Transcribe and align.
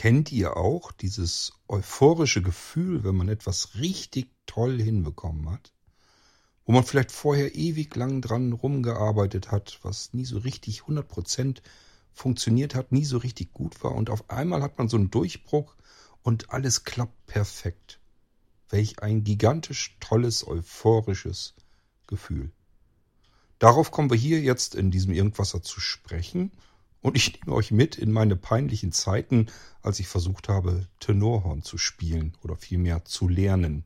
Kennt 0.00 0.32
ihr 0.32 0.56
auch 0.56 0.92
dieses 0.92 1.52
euphorische 1.68 2.40
Gefühl, 2.40 3.04
wenn 3.04 3.16
man 3.16 3.28
etwas 3.28 3.74
richtig 3.74 4.30
toll 4.46 4.80
hinbekommen 4.80 5.50
hat? 5.50 5.74
Wo 6.64 6.72
man 6.72 6.84
vielleicht 6.84 7.12
vorher 7.12 7.54
ewig 7.54 7.94
lang 7.96 8.22
dran 8.22 8.54
rumgearbeitet 8.54 9.50
hat, 9.50 9.78
was 9.82 10.14
nie 10.14 10.24
so 10.24 10.38
richtig 10.38 10.84
100% 10.84 11.60
funktioniert 12.14 12.74
hat, 12.74 12.92
nie 12.92 13.04
so 13.04 13.18
richtig 13.18 13.52
gut 13.52 13.84
war 13.84 13.94
und 13.94 14.08
auf 14.08 14.30
einmal 14.30 14.62
hat 14.62 14.78
man 14.78 14.88
so 14.88 14.96
einen 14.96 15.10
Durchbruch 15.10 15.76
und 16.22 16.48
alles 16.48 16.84
klappt 16.84 17.26
perfekt. 17.26 18.00
Welch 18.70 19.02
ein 19.02 19.22
gigantisch 19.22 19.98
tolles, 20.00 20.46
euphorisches 20.46 21.52
Gefühl. 22.06 22.52
Darauf 23.58 23.90
kommen 23.90 24.08
wir 24.08 24.16
hier 24.16 24.40
jetzt 24.40 24.74
in 24.74 24.90
diesem 24.90 25.12
Irgendwasser 25.12 25.62
zu 25.62 25.78
sprechen 25.78 26.52
und 27.02 27.16
ich 27.16 27.40
nehme 27.40 27.56
euch 27.56 27.70
mit 27.70 27.96
in 27.96 28.12
meine 28.12 28.36
peinlichen 28.36 28.92
Zeiten, 28.92 29.46
als 29.82 30.00
ich 30.00 30.08
versucht 30.08 30.48
habe, 30.48 30.86
Tenorhorn 31.00 31.62
zu 31.62 31.78
spielen 31.78 32.36
oder 32.42 32.56
vielmehr 32.56 33.04
zu 33.04 33.28
lernen. 33.28 33.84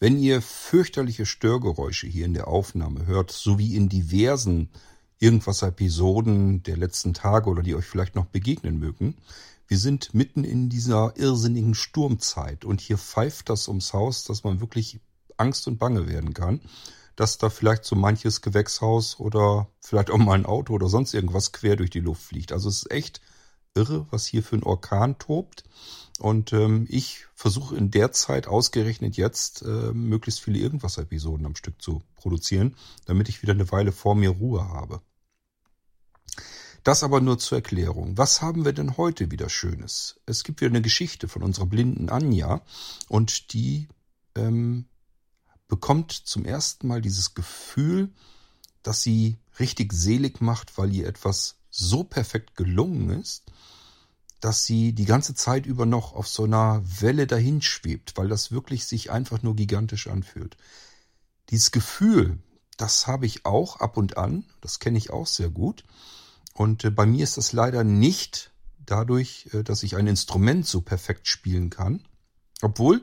Wenn 0.00 0.18
ihr 0.18 0.42
fürchterliche 0.42 1.24
Störgeräusche 1.24 2.06
hier 2.06 2.26
in 2.26 2.34
der 2.34 2.46
Aufnahme 2.46 3.06
hört, 3.06 3.30
sowie 3.30 3.74
in 3.74 3.88
diversen 3.88 4.68
irgendwas 5.24 5.62
Episoden 5.62 6.62
der 6.62 6.76
letzten 6.76 7.14
Tage 7.14 7.48
oder 7.48 7.62
die 7.62 7.74
euch 7.74 7.86
vielleicht 7.86 8.14
noch 8.14 8.26
begegnen 8.26 8.78
mögen. 8.78 9.16
Wir 9.66 9.78
sind 9.78 10.12
mitten 10.12 10.44
in 10.44 10.68
dieser 10.68 11.14
irrsinnigen 11.16 11.74
Sturmzeit 11.74 12.66
und 12.66 12.82
hier 12.82 12.98
pfeift 12.98 13.48
das 13.48 13.66
ums 13.66 13.94
Haus, 13.94 14.24
dass 14.24 14.44
man 14.44 14.60
wirklich 14.60 15.00
Angst 15.38 15.66
und 15.66 15.78
Bange 15.78 16.06
werden 16.06 16.34
kann, 16.34 16.60
dass 17.16 17.38
da 17.38 17.48
vielleicht 17.48 17.86
so 17.86 17.96
manches 17.96 18.42
Gewächshaus 18.42 19.18
oder 19.18 19.68
vielleicht 19.80 20.10
auch 20.10 20.18
mal 20.18 20.34
ein 20.34 20.44
Auto 20.44 20.74
oder 20.74 20.88
sonst 20.88 21.14
irgendwas 21.14 21.52
quer 21.52 21.76
durch 21.76 21.90
die 21.90 22.00
Luft 22.00 22.24
fliegt. 22.24 22.52
Also 22.52 22.68
es 22.68 22.82
ist 22.82 22.90
echt 22.90 23.22
irre, 23.74 24.06
was 24.10 24.26
hier 24.26 24.42
für 24.42 24.56
ein 24.56 24.62
Orkan 24.62 25.18
tobt. 25.18 25.64
Und 26.18 26.52
ähm, 26.52 26.86
ich 26.90 27.26
versuche 27.34 27.76
in 27.76 27.90
der 27.90 28.12
Zeit 28.12 28.46
ausgerechnet 28.46 29.16
jetzt 29.16 29.62
äh, 29.62 29.92
möglichst 29.92 30.40
viele 30.40 30.58
Irgendwas-Episoden 30.58 31.46
am 31.46 31.56
Stück 31.56 31.80
zu 31.80 32.02
produzieren, 32.14 32.76
damit 33.06 33.30
ich 33.30 33.42
wieder 33.42 33.54
eine 33.54 33.72
Weile 33.72 33.90
vor 33.90 34.14
mir 34.14 34.30
Ruhe 34.30 34.68
habe. 34.68 35.00
Das 36.84 37.02
aber 37.02 37.22
nur 37.22 37.38
zur 37.38 37.58
Erklärung. 37.58 38.18
Was 38.18 38.42
haben 38.42 38.66
wir 38.66 38.74
denn 38.74 38.98
heute 38.98 39.30
wieder 39.30 39.48
Schönes? 39.48 40.20
Es 40.26 40.44
gibt 40.44 40.60
wieder 40.60 40.70
eine 40.70 40.82
Geschichte 40.82 41.28
von 41.28 41.42
unserer 41.42 41.64
blinden 41.64 42.10
Anja 42.10 42.60
und 43.08 43.54
die 43.54 43.88
ähm, 44.34 44.84
bekommt 45.66 46.12
zum 46.12 46.44
ersten 46.44 46.86
Mal 46.86 47.00
dieses 47.00 47.32
Gefühl, 47.32 48.12
dass 48.82 49.00
sie 49.00 49.38
richtig 49.58 49.94
selig 49.94 50.42
macht, 50.42 50.76
weil 50.76 50.92
ihr 50.92 51.06
etwas 51.06 51.56
so 51.70 52.04
perfekt 52.04 52.54
gelungen 52.54 53.18
ist, 53.18 53.44
dass 54.40 54.66
sie 54.66 54.92
die 54.92 55.06
ganze 55.06 55.34
Zeit 55.34 55.64
über 55.64 55.86
noch 55.86 56.12
auf 56.12 56.28
so 56.28 56.44
einer 56.44 56.82
Welle 57.00 57.26
dahin 57.26 57.62
schwebt, 57.62 58.18
weil 58.18 58.28
das 58.28 58.52
wirklich 58.52 58.84
sich 58.84 59.10
einfach 59.10 59.42
nur 59.42 59.56
gigantisch 59.56 60.06
anfühlt. 60.06 60.58
Dieses 61.48 61.70
Gefühl, 61.70 62.40
das 62.76 63.06
habe 63.06 63.24
ich 63.24 63.46
auch 63.46 63.76
ab 63.76 63.96
und 63.96 64.18
an, 64.18 64.44
das 64.60 64.80
kenne 64.80 64.98
ich 64.98 65.10
auch 65.10 65.26
sehr 65.26 65.48
gut. 65.48 65.82
Und 66.54 66.84
äh, 66.84 66.90
bei 66.90 67.04
mir 67.04 67.24
ist 67.24 67.36
das 67.36 67.52
leider 67.52 67.84
nicht 67.84 68.52
dadurch, 68.86 69.48
äh, 69.52 69.62
dass 69.62 69.82
ich 69.82 69.96
ein 69.96 70.06
Instrument 70.06 70.66
so 70.66 70.80
perfekt 70.80 71.28
spielen 71.28 71.68
kann. 71.68 72.02
Obwohl, 72.62 73.02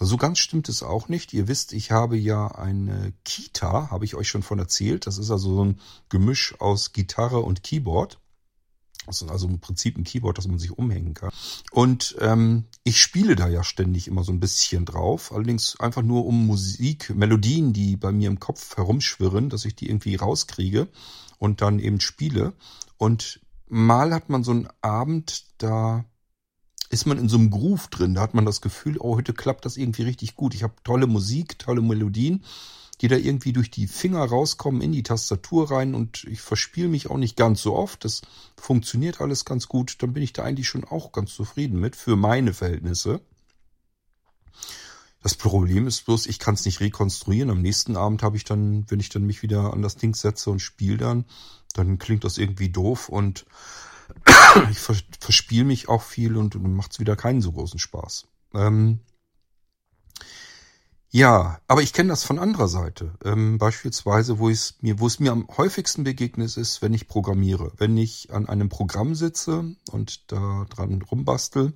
so 0.00 0.16
ganz 0.16 0.38
stimmt 0.38 0.68
es 0.68 0.82
auch 0.82 1.08
nicht. 1.08 1.32
Ihr 1.32 1.48
wisst, 1.48 1.72
ich 1.72 1.90
habe 1.90 2.16
ja 2.16 2.48
eine 2.48 3.12
Kita, 3.24 3.90
habe 3.90 4.04
ich 4.04 4.14
euch 4.14 4.28
schon 4.28 4.42
von 4.42 4.58
erzählt. 4.58 5.06
Das 5.06 5.18
ist 5.18 5.30
also 5.30 5.54
so 5.54 5.64
ein 5.64 5.80
Gemisch 6.08 6.60
aus 6.60 6.92
Gitarre 6.92 7.40
und 7.40 7.62
Keyboard. 7.62 8.20
Das 9.06 9.22
ist 9.22 9.30
also 9.30 9.46
im 9.46 9.60
Prinzip 9.60 9.96
ein 9.96 10.04
Keyboard, 10.04 10.38
das 10.38 10.48
man 10.48 10.58
sich 10.58 10.72
umhängen 10.72 11.14
kann. 11.14 11.30
Und 11.70 12.16
ähm, 12.20 12.64
ich 12.84 13.00
spiele 13.00 13.36
da 13.36 13.48
ja 13.48 13.62
ständig 13.62 14.08
immer 14.08 14.24
so 14.24 14.32
ein 14.32 14.40
bisschen 14.40 14.84
drauf. 14.84 15.32
Allerdings 15.32 15.78
einfach 15.80 16.02
nur 16.02 16.26
um 16.26 16.46
Musik, 16.46 17.14
Melodien, 17.14 17.72
die 17.72 17.96
bei 17.96 18.12
mir 18.12 18.28
im 18.28 18.40
Kopf 18.40 18.76
herumschwirren, 18.76 19.50
dass 19.50 19.64
ich 19.64 19.74
die 19.74 19.88
irgendwie 19.88 20.16
rauskriege 20.16 20.88
und 21.38 21.60
dann 21.60 21.78
eben 21.78 22.00
spiele. 22.00 22.54
Und 22.96 23.40
mal 23.68 24.12
hat 24.14 24.28
man 24.28 24.44
so 24.44 24.52
einen 24.52 24.68
Abend, 24.80 25.44
da 25.58 26.04
ist 26.90 27.06
man 27.06 27.18
in 27.18 27.28
so 27.28 27.36
einem 27.36 27.50
Groove 27.50 27.88
drin. 27.88 28.14
Da 28.14 28.20
hat 28.22 28.34
man 28.34 28.46
das 28.46 28.60
Gefühl, 28.60 28.96
oh, 28.98 29.16
heute 29.16 29.32
klappt 29.32 29.64
das 29.64 29.76
irgendwie 29.76 30.02
richtig 30.02 30.36
gut. 30.36 30.54
Ich 30.54 30.62
habe 30.62 30.74
tolle 30.84 31.06
Musik, 31.06 31.58
tolle 31.58 31.82
Melodien 31.82 32.44
die 32.96 33.08
da 33.08 33.16
irgendwie 33.16 33.52
durch 33.52 33.70
die 33.70 33.86
Finger 33.86 34.24
rauskommen 34.24 34.80
in 34.80 34.92
die 34.92 35.02
Tastatur 35.02 35.70
rein 35.70 35.94
und 35.94 36.24
ich 36.24 36.40
verspiele 36.40 36.88
mich 36.88 37.10
auch 37.10 37.16
nicht 37.16 37.36
ganz 37.36 37.62
so 37.62 37.74
oft. 37.74 38.04
Das 38.04 38.22
funktioniert 38.56 39.20
alles 39.20 39.44
ganz 39.44 39.68
gut. 39.68 39.96
Dann 40.02 40.12
bin 40.12 40.22
ich 40.22 40.32
da 40.32 40.42
eigentlich 40.42 40.68
schon 40.68 40.84
auch 40.84 41.12
ganz 41.12 41.34
zufrieden 41.34 41.80
mit 41.80 41.96
für 41.96 42.16
meine 42.16 42.52
Verhältnisse. 42.52 43.20
Das 45.22 45.34
Problem 45.34 45.86
ist 45.86 46.04
bloß, 46.04 46.26
ich 46.26 46.38
kann 46.38 46.54
es 46.54 46.66
nicht 46.66 46.80
rekonstruieren. 46.80 47.50
Am 47.50 47.62
nächsten 47.62 47.96
Abend 47.96 48.22
habe 48.22 48.36
ich 48.36 48.44
dann, 48.44 48.84
wenn 48.90 49.00
ich 49.00 49.08
dann 49.08 49.24
mich 49.24 49.42
wieder 49.42 49.72
an 49.72 49.80
das 49.80 49.96
Ding 49.96 50.14
setze 50.14 50.50
und 50.50 50.60
spiele 50.60 50.98
dann, 50.98 51.24
dann 51.72 51.98
klingt 51.98 52.24
das 52.24 52.36
irgendwie 52.36 52.68
doof 52.68 53.08
und 53.08 53.46
ich 54.70 54.78
verspiele 54.78 55.64
mich 55.64 55.88
auch 55.88 56.02
viel 56.02 56.36
und, 56.36 56.56
und 56.56 56.74
macht 56.74 56.92
es 56.92 57.00
wieder 57.00 57.16
keinen 57.16 57.40
so 57.40 57.52
großen 57.52 57.78
Spaß. 57.78 58.26
Ähm, 58.52 59.00
ja, 61.14 61.60
aber 61.68 61.80
ich 61.80 61.92
kenne 61.92 62.08
das 62.08 62.24
von 62.24 62.40
anderer 62.40 62.66
Seite. 62.66 63.12
Ähm, 63.24 63.56
beispielsweise, 63.56 64.40
wo 64.40 64.48
es 64.48 64.74
mir, 64.80 64.98
wo 64.98 65.06
es 65.06 65.20
mir 65.20 65.30
am 65.30 65.46
häufigsten 65.56 66.02
begegnet 66.02 66.56
ist, 66.56 66.82
wenn 66.82 66.92
ich 66.92 67.06
programmiere. 67.06 67.70
Wenn 67.76 67.96
ich 67.96 68.32
an 68.32 68.48
einem 68.48 68.68
Programm 68.68 69.14
sitze 69.14 69.76
und 69.92 70.32
da 70.32 70.66
dran 70.68 71.02
rumbastel 71.02 71.74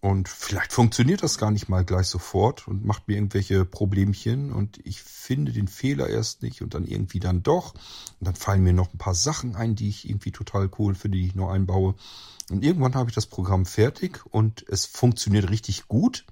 und 0.00 0.28
vielleicht 0.28 0.72
funktioniert 0.72 1.24
das 1.24 1.36
gar 1.38 1.50
nicht 1.50 1.68
mal 1.68 1.84
gleich 1.84 2.06
sofort 2.06 2.68
und 2.68 2.84
macht 2.84 3.08
mir 3.08 3.14
irgendwelche 3.16 3.64
Problemchen 3.64 4.52
und 4.52 4.78
ich 4.86 5.02
finde 5.02 5.50
den 5.50 5.66
Fehler 5.66 6.08
erst 6.08 6.42
nicht 6.42 6.62
und 6.62 6.74
dann 6.74 6.86
irgendwie 6.86 7.18
dann 7.18 7.42
doch. 7.42 7.74
Und 7.74 8.28
dann 8.28 8.36
fallen 8.36 8.62
mir 8.62 8.72
noch 8.72 8.94
ein 8.94 8.98
paar 8.98 9.16
Sachen 9.16 9.56
ein, 9.56 9.74
die 9.74 9.88
ich 9.88 10.08
irgendwie 10.08 10.30
total 10.30 10.70
cool 10.78 10.94
finde, 10.94 11.18
die 11.18 11.26
ich 11.26 11.34
noch 11.34 11.50
einbaue. 11.50 11.96
Und 12.50 12.62
irgendwann 12.62 12.94
habe 12.94 13.10
ich 13.10 13.16
das 13.16 13.26
Programm 13.26 13.66
fertig 13.66 14.24
und 14.26 14.64
es 14.68 14.86
funktioniert 14.86 15.50
richtig 15.50 15.88
gut. 15.88 16.24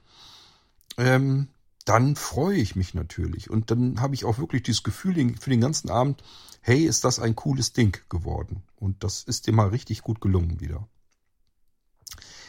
Ähm, 0.99 1.49
dann 1.87 2.17
freue 2.17 2.59
ich 2.59 2.77
mich 2.77 2.95
natürlich. 2.95 3.49
Und 3.49 3.71
dann 3.71 4.01
habe 4.01 4.15
ich 4.15 4.25
auch 4.25 4.39
wirklich 4.39 4.65
dieses 4.65 4.83
Gefühl 4.83 5.35
für 5.39 5.51
den 5.51 5.61
ganzen 5.61 5.89
Abend, 5.89 6.23
hey, 6.61 6.85
ist 6.85 7.05
das 7.05 7.21
ein 7.21 7.37
cooles 7.37 7.73
Ding 7.73 7.97
geworden. 8.09 8.63
Und 8.75 9.05
das 9.05 9.23
ist 9.23 9.47
dir 9.47 9.53
mal 9.53 9.69
richtig 9.69 10.03
gut 10.03 10.21
gelungen 10.21 10.61
wieder. 10.61 10.87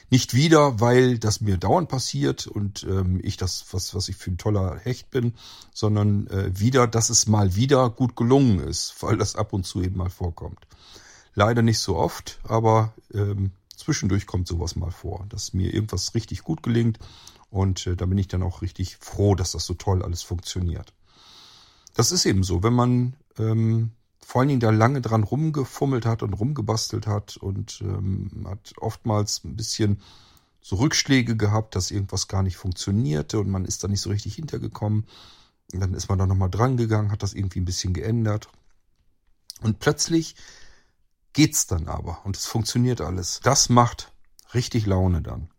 Nicht 0.09 0.34
wieder, 0.34 0.80
weil 0.80 1.20
das 1.20 1.42
mir 1.42 1.58
dauernd 1.58 1.88
passiert 1.90 2.47
und 2.47 2.84
ähm, 2.90 3.20
ich 3.24 3.38
das, 3.38 3.66
was, 3.72 3.94
was 3.94 4.09
ich 4.09 4.16
für 4.16 4.31
ein 4.31 4.38
toller 4.38 4.80
Hecht 4.80 5.12
bin, 5.12 5.34
sondern 5.74 6.28
äh, 6.28 6.58
wieder, 6.59 6.88
dass 6.88 7.09
es 7.09 7.28
mal 7.28 7.56
wieder 7.56 7.90
gut 7.90 8.16
gelungen 8.16 8.59
ist, 8.59 8.96
weil 9.02 9.18
das 9.18 9.36
ab 9.36 9.53
und 9.53 9.66
zu 9.66 9.81
eben 9.81 9.97
mal 9.97 10.09
vorkommt. 10.09 10.66
Leider 11.36 11.62
nicht 11.62 11.80
so 11.80 11.97
oft, 11.97 12.40
aber 12.44 12.94
ähm, 13.14 13.52
zwischendurch 13.76 14.26
kommt 14.26 14.47
sowas 14.47 14.78
mal 14.78 14.92
vor, 14.92 15.26
dass 15.30 15.53
mir 15.53 15.74
irgendwas 15.74 16.16
richtig 16.16 16.42
gut 16.44 16.64
gelingt 16.64 16.97
und 17.50 17.88
äh, 17.88 17.96
da 17.96 18.06
bin 18.06 18.18
ich 18.18 18.28
dann 18.28 18.44
auch 18.44 18.62
richtig 18.62 18.97
froh, 18.97 19.35
dass 19.35 19.52
das 19.52 19.66
so 19.66 19.74
toll 19.74 20.03
alles 20.03 20.24
funktioniert. 20.24 20.94
Das 21.94 22.12
ist 22.12 22.25
eben 22.25 22.44
so, 22.44 22.63
wenn 22.63 22.74
man 22.74 23.16
ähm, 23.38 23.91
vor 24.28 24.41
allen 24.41 24.50
Dingen 24.50 24.59
da 24.59 24.72
lange 24.72 25.02
dran 25.02 25.24
rumgefummelt 25.24 26.06
hat 26.06 26.22
und 26.22 26.34
rumgebastelt 26.34 27.08
hat 27.08 27.38
und 27.38 27.81
ähm, 27.81 28.46
hat 28.46 28.74
oftmals 28.78 29.44
ein 29.46 29.55
bisschen 29.55 30.02
so 30.61 30.76
Rückschläge 30.76 31.38
gehabt, 31.38 31.76
dass 31.76 31.91
irgendwas 31.91 32.28
gar 32.28 32.44
nicht 32.44 32.58
funktionierte 32.58 33.40
und 33.40 33.49
man 33.49 33.64
ist 33.64 33.84
da 33.84 33.88
nicht 33.88 34.02
so 34.02 34.09
richtig 34.09 34.35
hintergekommen. 34.35 35.05
Dann 35.72 35.94
ist 35.94 36.09
man 36.09 36.20
da 36.20 36.26
nochmal 36.26 36.49
dran 36.49 36.76
gegangen, 36.76 37.11
hat 37.11 37.23
das 37.23 37.34
irgendwie 37.34 37.61
ein 37.61 37.66
bisschen 37.66 37.94
geändert. 37.94 38.49
Und 39.61 39.79
plötzlich 39.79 40.35
geht's 41.32 41.67
dann 41.67 41.88
aber 41.88 42.26
und 42.26 42.35
es 42.35 42.46
funktioniert 42.46 42.99
alles. 42.99 43.40
Das 43.44 43.70
macht 43.70 44.11
richtig 44.53 44.85
Laune 44.85 45.22
dann. 45.22 45.49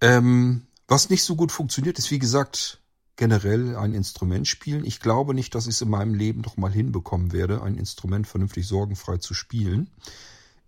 Ähm, 0.00 0.66
was 0.88 1.10
nicht 1.10 1.22
so 1.24 1.36
gut 1.36 1.52
funktioniert, 1.52 1.98
ist 1.98 2.10
wie 2.10 2.18
gesagt 2.18 2.80
generell 3.16 3.76
ein 3.76 3.92
Instrument 3.94 4.48
spielen. 4.48 4.84
Ich 4.84 4.98
glaube 5.00 5.34
nicht, 5.34 5.54
dass 5.54 5.66
ich 5.66 5.74
es 5.74 5.82
in 5.82 5.90
meinem 5.90 6.14
Leben 6.14 6.40
noch 6.40 6.56
mal 6.56 6.72
hinbekommen 6.72 7.32
werde, 7.32 7.62
ein 7.62 7.76
Instrument 7.76 8.26
vernünftig 8.26 8.66
sorgenfrei 8.66 9.18
zu 9.18 9.34
spielen. 9.34 9.90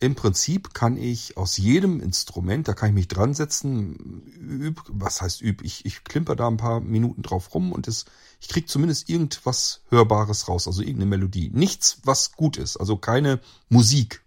Im 0.01 0.17
Prinzip 0.17 0.75
kann 0.75 0.97
ich 0.97 1.37
aus 1.37 1.57
jedem 1.57 2.01
Instrument, 2.01 2.67
da 2.67 2.75
kann 2.75 2.89
ich 2.89 2.95
mich 2.95 3.09
dran 3.09 3.35
setzen, 3.35 4.23
üb, 4.37 4.83
was 4.89 5.23
heißt 5.23 5.41
üb, 5.41 5.63
ich, 5.63 5.87
ich 5.87 6.03
klimper 6.03 6.35
da 6.37 6.49
ein 6.49 6.57
paar 6.57 6.81
Minuten 6.81 7.23
drauf 7.23 7.55
rum 7.55 7.73
und 7.73 7.87
es, 7.87 8.05
ich 8.41 8.49
krieg 8.49 8.69
zumindest 8.69 9.09
irgendwas 9.09 9.83
Hörbares 9.91 10.49
raus, 10.49 10.67
also 10.67 10.83
irgendeine 10.83 11.07
Melodie. 11.11 11.51
Nichts, 11.55 11.99
was 12.05 12.33
gut 12.33 12.57
ist, 12.57 12.77
also 12.79 12.97
keine 12.97 13.39
Musik, 13.69 14.23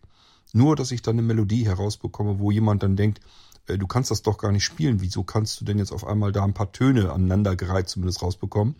Nur, 0.55 0.77
dass 0.77 0.91
ich 0.91 1.01
dann 1.01 1.15
eine 1.15 1.21
Melodie 1.21 1.65
herausbekomme, 1.65 2.39
wo 2.39 2.49
jemand 2.49 2.81
dann 2.81 2.95
denkt, 2.95 3.19
äh, 3.67 3.77
du 3.77 3.87
kannst 3.87 4.11
das 4.11 4.21
doch 4.21 4.37
gar 4.37 4.51
nicht 4.51 4.63
spielen. 4.63 5.01
Wieso 5.01 5.23
kannst 5.23 5.59
du 5.59 5.65
denn 5.65 5.79
jetzt 5.79 5.91
auf 5.91 6.05
einmal 6.05 6.31
da 6.31 6.43
ein 6.43 6.53
paar 6.53 6.71
Töne 6.71 7.11
aneinandergereiht 7.11 7.89
zumindest 7.89 8.21
rausbekommen, 8.21 8.75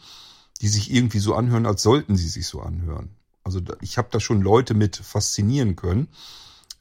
die 0.61 0.67
sich 0.67 0.93
irgendwie 0.93 1.19
so 1.19 1.35
anhören, 1.35 1.65
als 1.65 1.81
sollten 1.81 2.15
sie 2.15 2.29
sich 2.29 2.47
so 2.47 2.61
anhören? 2.61 3.15
Also 3.43 3.61
ich 3.81 3.97
habe 3.97 4.09
da 4.11 4.19
schon 4.19 4.41
Leute 4.41 4.73
mit 4.73 4.95
faszinieren 4.95 5.75
können. 5.75 6.07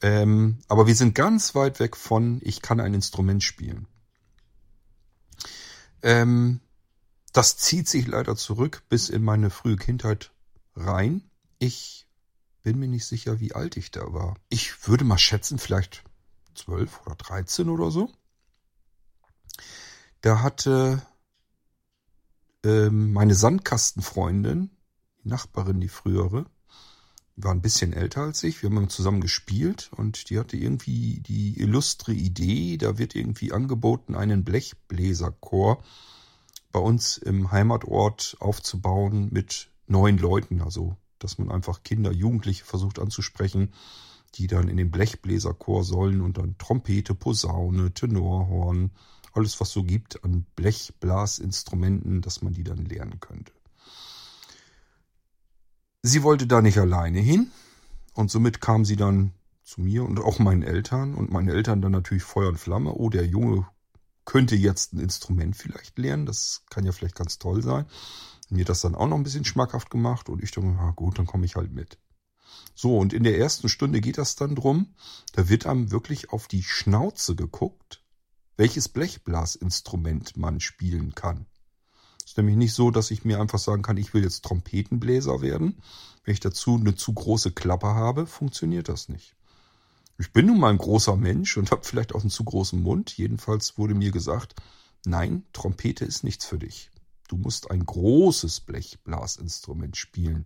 Ähm, 0.01 0.57
aber 0.67 0.87
wir 0.87 0.95
sind 0.95 1.15
ganz 1.15 1.55
weit 1.55 1.79
weg 1.79 1.95
von, 1.95 2.41
ich 2.43 2.61
kann 2.61 2.79
ein 2.79 2.93
Instrument 2.93 3.43
spielen. 3.43 3.87
Ähm, 6.01 6.59
das 7.33 7.57
zieht 7.57 7.87
sich 7.87 8.07
leider 8.07 8.35
zurück 8.35 8.83
bis 8.89 9.09
in 9.09 9.23
meine 9.23 9.49
frühe 9.49 9.77
Kindheit 9.77 10.31
rein. 10.75 11.23
Ich 11.59 12.07
bin 12.63 12.79
mir 12.79 12.87
nicht 12.87 13.05
sicher, 13.05 13.39
wie 13.39 13.53
alt 13.53 13.77
ich 13.77 13.91
da 13.91 14.13
war. 14.13 14.35
Ich 14.49 14.87
würde 14.87 15.05
mal 15.05 15.17
schätzen, 15.17 15.59
vielleicht 15.59 16.03
zwölf 16.55 17.01
oder 17.05 17.15
dreizehn 17.15 17.69
oder 17.69 17.91
so. 17.91 18.09
Da 20.21 20.41
hatte 20.41 21.01
ähm, 22.63 23.13
meine 23.13 23.35
Sandkastenfreundin, 23.35 24.71
die 25.23 25.29
Nachbarin, 25.29 25.79
die 25.79 25.89
frühere, 25.89 26.45
war 27.35 27.51
ein 27.51 27.61
bisschen 27.61 27.93
älter 27.93 28.21
als 28.21 28.43
ich. 28.43 28.63
Wir 28.63 28.69
haben 28.69 28.89
zusammen 28.89 29.21
gespielt 29.21 29.91
und 29.95 30.29
die 30.29 30.39
hatte 30.39 30.57
irgendwie 30.57 31.19
die 31.19 31.59
illustre 31.59 32.13
Idee, 32.13 32.77
da 32.77 32.97
wird 32.97 33.15
irgendwie 33.15 33.51
angeboten, 33.51 34.15
einen 34.15 34.43
Blechbläserchor 34.43 35.83
bei 36.71 36.79
uns 36.79 37.17
im 37.17 37.51
Heimatort 37.51 38.37
aufzubauen 38.39 39.29
mit 39.31 39.69
neun 39.87 40.17
Leuten. 40.17 40.61
Also, 40.61 40.97
dass 41.19 41.37
man 41.37 41.51
einfach 41.51 41.83
Kinder, 41.83 42.11
Jugendliche 42.11 42.65
versucht 42.65 42.99
anzusprechen, 42.99 43.73
die 44.35 44.47
dann 44.47 44.67
in 44.67 44.77
den 44.77 44.91
Blechbläserchor 44.91 45.83
sollen 45.83 46.21
und 46.21 46.37
dann 46.37 46.57
Trompete, 46.57 47.15
Posaune, 47.15 47.93
Tenorhorn, 47.93 48.91
alles 49.33 49.59
was 49.59 49.71
so 49.71 49.83
gibt 49.83 50.23
an 50.23 50.45
Blechblasinstrumenten, 50.55 52.21
dass 52.21 52.41
man 52.41 52.53
die 52.53 52.63
dann 52.63 52.85
lernen 52.85 53.19
könnte. 53.19 53.51
Sie 56.03 56.23
wollte 56.23 56.47
da 56.47 56.61
nicht 56.61 56.77
alleine 56.77 57.19
hin 57.19 57.51
und 58.13 58.29
somit 58.29 58.61
kam 58.61 58.85
sie 58.85 58.95
dann 58.95 59.31
zu 59.63 59.81
mir 59.81 60.05
und 60.05 60.19
auch 60.19 60.37
meinen 60.39 60.61
Eltern 60.61 61.15
und 61.15 61.31
meine 61.31 61.51
Eltern 61.51 61.81
dann 61.81 61.91
natürlich 61.91 62.23
Feuer 62.23 62.49
und 62.49 62.59
Flamme. 62.59 62.93
Oh, 62.93 63.09
der 63.09 63.25
Junge 63.25 63.67
könnte 64.23 64.55
jetzt 64.55 64.93
ein 64.93 64.99
Instrument 64.99 65.55
vielleicht 65.55 65.97
lernen, 65.97 66.25
das 66.25 66.63
kann 66.69 66.85
ja 66.85 66.91
vielleicht 66.91 67.15
ganz 67.15 67.39
toll 67.39 67.63
sein. 67.63 67.85
Mir 68.49 68.65
das 68.65 68.81
dann 68.81 68.93
auch 68.93 69.07
noch 69.07 69.17
ein 69.17 69.23
bisschen 69.23 69.45
schmackhaft 69.45 69.89
gemacht 69.89 70.29
und 70.29 70.43
ich 70.43 70.51
dachte, 70.51 70.67
na 70.67 70.91
gut, 70.91 71.17
dann 71.17 71.25
komme 71.25 71.45
ich 71.45 71.55
halt 71.55 71.73
mit. 71.73 71.97
So, 72.73 72.97
und 72.97 73.13
in 73.13 73.23
der 73.23 73.37
ersten 73.37 73.69
Stunde 73.69 74.01
geht 74.01 74.17
das 74.17 74.35
dann 74.35 74.55
drum, 74.55 74.95
da 75.33 75.49
wird 75.49 75.65
einem 75.65 75.91
wirklich 75.91 76.31
auf 76.31 76.47
die 76.47 76.63
Schnauze 76.63 77.35
geguckt, 77.35 78.03
welches 78.57 78.89
Blechblasinstrument 78.89 80.37
man 80.37 80.59
spielen 80.59 81.15
kann. 81.15 81.45
Es 82.19 82.31
ist 82.31 82.37
nämlich 82.37 82.55
nicht 82.55 82.73
so, 82.73 82.91
dass 82.91 83.11
ich 83.11 83.23
mir 83.23 83.39
einfach 83.39 83.59
sagen 83.59 83.83
kann, 83.83 83.97
ich 83.97 84.13
will 84.13 84.23
jetzt 84.23 84.43
Trompetenbläser 84.43 85.41
werden. 85.41 85.81
Wenn 86.23 86.33
ich 86.33 86.39
dazu 86.39 86.75
eine 86.75 86.95
zu 86.95 87.13
große 87.13 87.51
Klappe 87.51 87.87
habe, 87.87 88.25
funktioniert 88.25 88.89
das 88.89 89.09
nicht. 89.09 89.35
Ich 90.17 90.31
bin 90.31 90.47
nun 90.47 90.59
mal 90.59 90.71
ein 90.71 90.77
großer 90.77 91.17
Mensch 91.17 91.57
und 91.57 91.71
habe 91.71 91.83
vielleicht 91.83 92.15
auch 92.15 92.21
einen 92.21 92.29
zu 92.29 92.43
großen 92.43 92.81
Mund. 92.81 93.15
Jedenfalls 93.15 93.77
wurde 93.77 93.93
mir 93.93 94.11
gesagt, 94.11 94.55
nein, 95.05 95.45
Trompete 95.53 96.05
ist 96.05 96.23
nichts 96.23 96.45
für 96.45 96.57
dich. 96.57 96.89
Du 97.27 97.37
musst 97.37 97.69
ein 97.69 97.85
großes 97.85 98.61
Blechblasinstrument 98.61 99.97
spielen. 99.97 100.45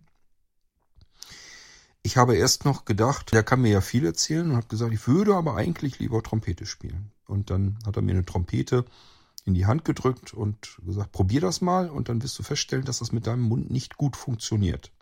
Ich 2.02 2.16
habe 2.16 2.36
erst 2.36 2.64
noch 2.64 2.86
gedacht, 2.86 3.32
der 3.32 3.42
kann 3.42 3.60
mir 3.60 3.70
ja 3.70 3.80
viel 3.80 4.06
erzählen 4.06 4.50
und 4.50 4.56
habe 4.56 4.68
gesagt, 4.68 4.92
ich 4.92 5.06
würde 5.06 5.34
aber 5.34 5.56
eigentlich 5.56 5.98
lieber 5.98 6.22
Trompete 6.22 6.64
spielen. 6.64 7.12
Und 7.26 7.50
dann 7.50 7.78
hat 7.84 7.96
er 7.96 8.02
mir 8.02 8.12
eine 8.12 8.24
Trompete 8.24 8.86
in 9.44 9.54
die 9.54 9.66
Hand 9.66 9.84
gedrückt 9.84 10.32
und 10.32 10.78
gesagt, 10.84 11.12
probier 11.12 11.40
das 11.40 11.60
mal 11.60 11.90
und 11.90 12.08
dann 12.08 12.22
wirst 12.22 12.38
du 12.38 12.42
feststellen, 12.42 12.84
dass 12.84 12.98
das 12.98 13.12
mit 13.12 13.26
deinem 13.26 13.42
Mund 13.42 13.70
nicht 13.70 13.96
gut 13.96 14.16
funktioniert. 14.16 14.92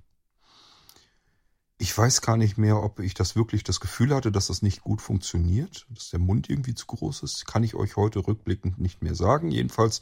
Ich 1.81 1.97
weiß 1.97 2.23
gar 2.23 2.37
nicht 2.37 2.59
mehr, 2.59 2.83
ob 2.83 2.99
ich 2.99 3.15
das 3.15 3.37
wirklich 3.37 3.63
das 3.63 3.79
Gefühl 3.79 4.13
hatte, 4.13 4.33
dass 4.33 4.49
das 4.49 4.63
nicht 4.63 4.81
gut 4.81 5.01
funktioniert, 5.01 5.87
dass 5.91 6.11
der 6.11 6.19
Mund 6.19 6.51
irgendwie 6.51 6.75
zu 6.75 6.87
groß 6.87 7.23
ist. 7.23 7.47
Kann 7.47 7.63
ich 7.63 7.77
euch 7.77 7.97
heute 7.97 8.27
rückblickend 8.27 8.81
nicht 8.81 9.01
mehr 9.01 9.15
sagen. 9.15 9.53
Jedenfalls 9.53 10.01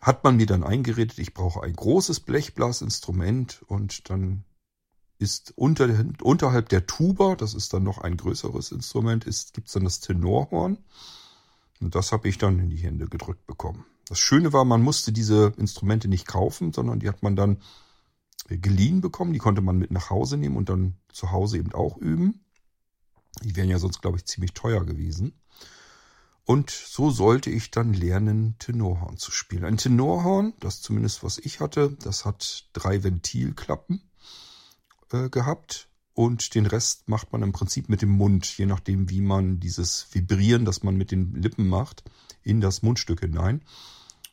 hat 0.00 0.24
man 0.24 0.36
mir 0.36 0.46
dann 0.46 0.64
eingeredet, 0.64 1.18
ich 1.18 1.34
brauche 1.34 1.62
ein 1.62 1.74
großes 1.74 2.20
Blechblasinstrument 2.20 3.62
und 3.66 4.08
dann 4.08 4.44
ist 5.20 5.52
unter, 5.56 5.86
unterhalb 6.22 6.70
der 6.70 6.86
Tuba, 6.86 7.36
das 7.36 7.52
ist 7.52 7.74
dann 7.74 7.82
noch 7.82 7.98
ein 7.98 8.16
größeres 8.16 8.72
Instrument, 8.72 9.26
gibt 9.52 9.66
es 9.68 9.74
dann 9.74 9.84
das 9.84 10.00
Tenorhorn. 10.00 10.78
Und 11.80 11.94
das 11.94 12.12
habe 12.12 12.28
ich 12.28 12.38
dann 12.38 12.58
in 12.58 12.70
die 12.70 12.78
Hände 12.78 13.06
gedrückt 13.06 13.46
bekommen. 13.46 13.84
Das 14.08 14.18
Schöne 14.18 14.54
war, 14.54 14.64
man 14.64 14.82
musste 14.82 15.12
diese 15.12 15.52
Instrumente 15.58 16.08
nicht 16.08 16.26
kaufen, 16.26 16.72
sondern 16.72 17.00
die 17.00 17.08
hat 17.08 17.22
man 17.22 17.36
dann 17.36 17.58
äh, 18.48 18.56
geliehen 18.56 19.02
bekommen. 19.02 19.34
Die 19.34 19.38
konnte 19.38 19.60
man 19.60 19.76
mit 19.76 19.90
nach 19.90 20.08
Hause 20.08 20.38
nehmen 20.38 20.56
und 20.56 20.70
dann 20.70 20.96
zu 21.12 21.30
Hause 21.30 21.58
eben 21.58 21.72
auch 21.74 21.98
üben. 21.98 22.44
Die 23.44 23.56
wären 23.56 23.68
ja 23.68 23.78
sonst, 23.78 24.00
glaube 24.00 24.16
ich, 24.16 24.24
ziemlich 24.24 24.54
teuer 24.54 24.84
gewesen. 24.84 25.34
Und 26.44 26.70
so 26.70 27.10
sollte 27.10 27.50
ich 27.50 27.70
dann 27.70 27.92
lernen, 27.92 28.56
Tenorhorn 28.58 29.18
zu 29.18 29.30
spielen. 29.30 29.64
Ein 29.64 29.76
Tenorhorn, 29.76 30.54
das 30.60 30.80
zumindest 30.80 31.22
was 31.22 31.38
ich 31.38 31.60
hatte, 31.60 31.96
das 32.02 32.24
hat 32.24 32.68
drei 32.72 33.04
Ventilklappen 33.04 34.09
äh, 35.12 35.28
gehabt 35.28 35.88
und 36.14 36.54
den 36.54 36.66
Rest 36.66 37.08
macht 37.08 37.32
man 37.32 37.42
im 37.42 37.52
Prinzip 37.52 37.88
mit 37.88 38.02
dem 38.02 38.10
Mund, 38.10 38.46
je 38.58 38.66
nachdem, 38.66 39.08
wie 39.10 39.20
man 39.20 39.60
dieses 39.60 40.06
Vibrieren, 40.12 40.64
das 40.64 40.82
man 40.82 40.96
mit 40.96 41.10
den 41.10 41.34
Lippen 41.34 41.68
macht, 41.68 42.04
in 42.42 42.60
das 42.60 42.82
Mundstück 42.82 43.20
hinein. 43.20 43.62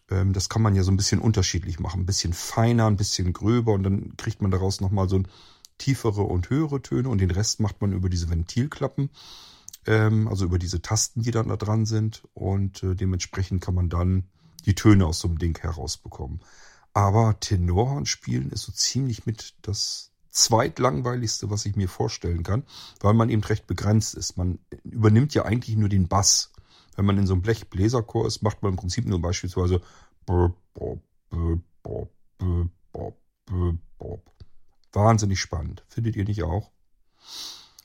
Ähm, 0.09 0.33
das 0.33 0.49
kann 0.49 0.61
man 0.61 0.75
ja 0.75 0.83
so 0.83 0.91
ein 0.91 0.97
bisschen 0.97 1.19
unterschiedlich 1.19 1.79
machen. 1.79 2.01
Ein 2.01 2.05
bisschen 2.05 2.33
feiner, 2.33 2.87
ein 2.87 2.97
bisschen 2.97 3.33
gröber 3.33 3.73
und 3.73 3.83
dann 3.83 4.17
kriegt 4.17 4.41
man 4.41 4.51
daraus 4.51 4.81
nochmal 4.81 5.07
so 5.09 5.21
tiefere 5.77 6.23
und 6.23 6.49
höhere 6.49 6.81
Töne 6.81 7.09
und 7.09 7.19
den 7.19 7.31
Rest 7.31 7.59
macht 7.59 7.81
man 7.81 7.93
über 7.93 8.09
diese 8.09 8.29
Ventilklappen, 8.29 9.09
ähm, 9.85 10.27
also 10.27 10.45
über 10.45 10.59
diese 10.59 10.81
Tasten, 10.81 11.21
die 11.21 11.31
dann 11.31 11.49
da 11.49 11.57
dran 11.57 11.85
sind 11.85 12.23
und 12.33 12.83
äh, 12.83 12.95
dementsprechend 12.95 13.61
kann 13.61 13.75
man 13.75 13.89
dann 13.89 14.23
die 14.65 14.75
Töne 14.75 15.05
aus 15.05 15.19
so 15.19 15.27
einem 15.27 15.37
Ding 15.37 15.57
herausbekommen. 15.57 16.41
Aber 16.93 17.39
Tenorhorn 17.39 18.05
spielen 18.05 18.49
ist 18.49 18.63
so 18.63 18.71
ziemlich 18.71 19.25
mit 19.25 19.53
das 19.61 20.11
zweitlangweiligste, 20.37 21.49
was 21.49 21.65
ich 21.65 21.75
mir 21.75 21.89
vorstellen 21.89 22.43
kann, 22.43 22.63
weil 22.99 23.13
man 23.13 23.29
eben 23.29 23.43
recht 23.43 23.67
begrenzt 23.67 24.15
ist. 24.15 24.37
Man 24.37 24.59
übernimmt 24.83 25.33
ja 25.33 25.45
eigentlich 25.45 25.75
nur 25.75 25.89
den 25.89 26.07
Bass. 26.07 26.51
Wenn 26.95 27.05
man 27.05 27.17
in 27.17 27.27
so 27.27 27.33
einem 27.33 27.41
Blechbläserchor 27.41 28.25
ist, 28.27 28.41
macht 28.41 28.63
man 28.63 28.73
im 28.73 28.77
Prinzip 28.77 29.05
nur 29.05 29.21
beispielsweise 29.21 29.81
Wahnsinnig 34.93 35.39
spannend. 35.39 35.83
Findet 35.89 36.15
ihr 36.15 36.25
nicht 36.25 36.43
auch? 36.43 36.71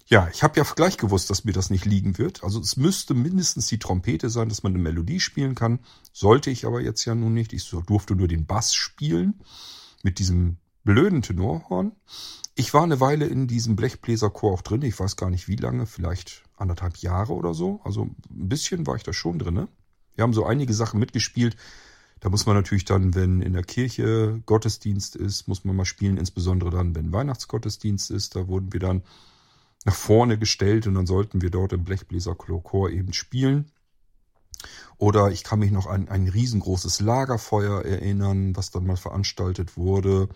Ja, 0.07 0.29
ich 0.33 0.43
habe 0.43 0.59
ja 0.59 0.65
gleich 0.65 0.99
gewusst, 0.99 1.31
dass 1.31 1.45
mir 1.45 1.53
das 1.53 1.71
nicht 1.71 1.87
liegen 1.87 2.19
wird. 2.19 2.45
Also 2.45 2.61
es 2.61 2.77
müsste 2.77 3.15
mindestens 3.15 3.67
die 3.69 3.79
Trompete 3.79 4.29
sein, 4.29 4.49
dass 4.51 4.63
man 4.63 4.73
eine 4.73 4.83
Melodie 4.83 5.21
spielen 5.21 5.55
kann. 5.55 5.81
Sollte 6.13 6.51
ich 6.51 6.67
aber 6.67 6.81
jetzt 6.83 7.05
ja 7.05 7.15
nun 7.15 7.33
nicht. 7.33 7.53
Ich 7.53 7.71
durfte 7.87 8.15
nur 8.15 8.29
den 8.29 8.45
Bass 8.47 8.75
spielen 8.75 9.41
mit 10.03 10.19
diesem 10.19 10.59
blöden 10.85 11.23
Tenorhorn. 11.23 11.93
Ich 12.55 12.75
war 12.75 12.83
eine 12.83 13.01
Weile 13.01 13.27
in 13.27 13.47
diesem 13.47 13.77
Blechbläserchor 13.77 14.53
auch 14.53 14.63
drin. 14.63 14.83
Ich 14.83 14.99
weiß 14.99 15.17
gar 15.17 15.31
nicht 15.31 15.49
wie 15.49 15.57
lange, 15.57 15.87
vielleicht 15.87 16.43
anderthalb 16.57 16.99
Jahre 16.99 17.33
oder 17.33 17.55
so. 17.55 17.81
Also 17.85 18.03
ein 18.05 18.49
bisschen 18.49 18.87
war 18.87 18.97
ich 18.97 19.03
da 19.03 19.13
schon 19.13 19.39
drin. 19.39 19.69
Wir 20.15 20.23
haben 20.23 20.35
so 20.35 20.45
einige 20.45 20.75
Sachen 20.75 21.01
mitgespielt. 21.01 21.57
Da 22.21 22.29
muss 22.29 22.47
man 22.47 22.55
natürlich 22.55 22.85
dann, 22.85 23.15
wenn 23.15 23.41
in 23.41 23.55
der 23.55 23.65
Kirche 23.65 24.43
Gottesdienst 24.47 25.17
ist, 25.17 25.49
muss 25.49 25.65
man 25.65 25.75
mal 25.75 25.85
spielen, 25.85 26.19
insbesondere 26.19 26.71
dann, 26.71 26.95
wenn 26.95 27.13
Weihnachtsgottesdienst 27.13 28.11
ist. 28.11 28.37
Da 28.37 28.47
wurden 28.47 28.73
wir 28.73 28.81
dann 28.81 29.03
nach 29.85 29.95
vorne 29.95 30.39
gestellt 30.39 30.87
und 30.87 30.95
dann 30.95 31.07
sollten 31.07 31.43
wir 31.43 31.51
dort 31.51 31.73
im 31.73 31.85
Blechbläserchor 31.85 32.91
eben 32.91 33.13
spielen. 33.13 33.73
Oder 34.99 35.33
ich 35.33 35.43
kann 35.43 35.59
mich 35.59 35.73
noch 35.73 35.87
an 35.87 36.09
ein 36.09 36.29
riesengroßes 36.29 37.01
Lagerfeuer 37.01 37.83
erinnern, 37.83 38.55
was 38.55 38.71
dann 38.71 38.87
mal 38.87 38.97
veranstaltet 38.97 39.77
wurde. 39.77 40.29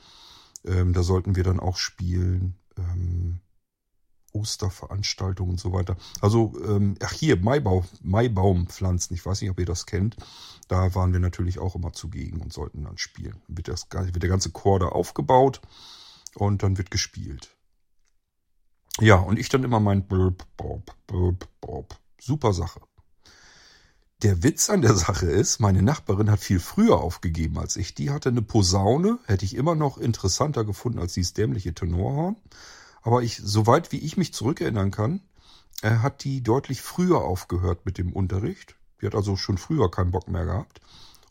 Ähm, 0.67 0.93
da 0.93 1.03
sollten 1.03 1.37
wir 1.37 1.45
dann 1.45 1.61
auch 1.61 1.77
spielen. 1.77 2.57
Ähm, 2.77 3.41
Osterveranstaltungen 4.37 5.53
und 5.53 5.61
so 5.61 5.73
weiter. 5.73 5.97
Also, 6.21 6.53
ähm, 6.67 6.97
ach 7.03 7.13
hier, 7.13 7.37
Maibau, 7.41 7.85
Maibaumpflanzen, 8.03 9.17
ich 9.17 9.25
weiß 9.25 9.41
nicht, 9.41 9.51
ob 9.51 9.59
ihr 9.59 9.67
das 9.67 9.87
kennt. 9.87 10.17
Da 10.69 10.95
waren 10.95 11.13
wir 11.13 11.21
natürlich 11.21 11.59
auch 11.59 11.75
immer 11.75 11.93
zugegen 11.93 12.41
und 12.41 12.53
sollten 12.53 12.85
dann 12.85 12.99
spielen. 12.99 13.41
Wird, 13.49 13.69
das, 13.69 13.87
wird 13.91 14.23
der 14.23 14.31
ganze 14.31 14.51
Chor 14.51 14.79
da 14.79 14.89
aufgebaut 14.89 15.61
und 16.35 16.63
dann 16.63 16.77
wird 16.77 16.91
gespielt. 16.91 17.57
Ja, 19.01 19.17
und 19.17 19.39
ich 19.39 19.49
dann 19.49 19.65
immer 19.65 19.81
mein 19.81 20.07
Burp, 20.07 20.47
Burp, 20.57 20.95
Burp, 21.07 21.49
Burp. 21.61 21.99
Super 22.19 22.53
Sache. 22.53 22.81
Der 24.23 24.43
Witz 24.43 24.71
an 24.71 24.81
der 24.81 24.95
Sache 24.95 25.27
ist, 25.27 25.61
meine 25.61 25.83
Nachbarin 25.83 26.31
hat 26.31 26.41
viel 26.41 26.59
früher 26.59 27.03
aufgegeben 27.03 27.59
als 27.59 27.77
ich. 27.77 27.95
Die 27.95 28.11
hatte 28.11 28.31
eine 28.31 28.41
Posaune, 28.41 29.19
hätte 29.27 29.45
ich 29.45 29.55
immer 29.55 29.75
noch 29.75 29.99
interessanter 29.99 30.65
gefunden 30.65 30.99
als 30.99 31.13
dieses 31.13 31.35
dämliche 31.35 31.75
Tenorhorn. 31.75 32.37
Aber 33.03 33.23
ich, 33.23 33.37
soweit 33.37 33.93
wie 33.93 33.99
ich 33.99 34.17
mich 34.17 34.33
zurückerinnern 34.33 34.91
kann, 34.91 35.21
äh, 35.83 35.97
hat 35.99 36.25
die 36.25 36.43
deutlich 36.43 36.81
früher 36.81 37.21
aufgehört 37.21 37.85
mit 37.85 37.99
dem 37.99 38.11
Unterricht. 38.11 38.77
Die 39.03 39.07
hat 39.07 39.15
also 39.15 39.37
schon 39.37 39.59
früher 39.59 39.91
keinen 39.91 40.13
Bock 40.13 40.29
mehr 40.29 40.47
gehabt. 40.47 40.81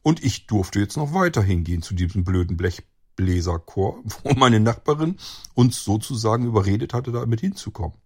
Und 0.04 0.24
ich 0.24 0.46
durfte 0.46 0.80
jetzt 0.80 0.96
noch 0.96 1.12
weiter 1.12 1.42
hingehen 1.42 1.82
zu 1.82 1.96
diesem 1.96 2.24
blöden 2.24 2.56
Blechbläserchor, 2.56 4.04
wo 4.24 4.34
meine 4.36 4.60
Nachbarin 4.60 5.18
uns 5.56 5.84
sozusagen 5.84 6.46
überredet 6.46 6.94
hatte, 6.94 7.12
damit 7.12 7.42
hinzukommen. 7.42 7.98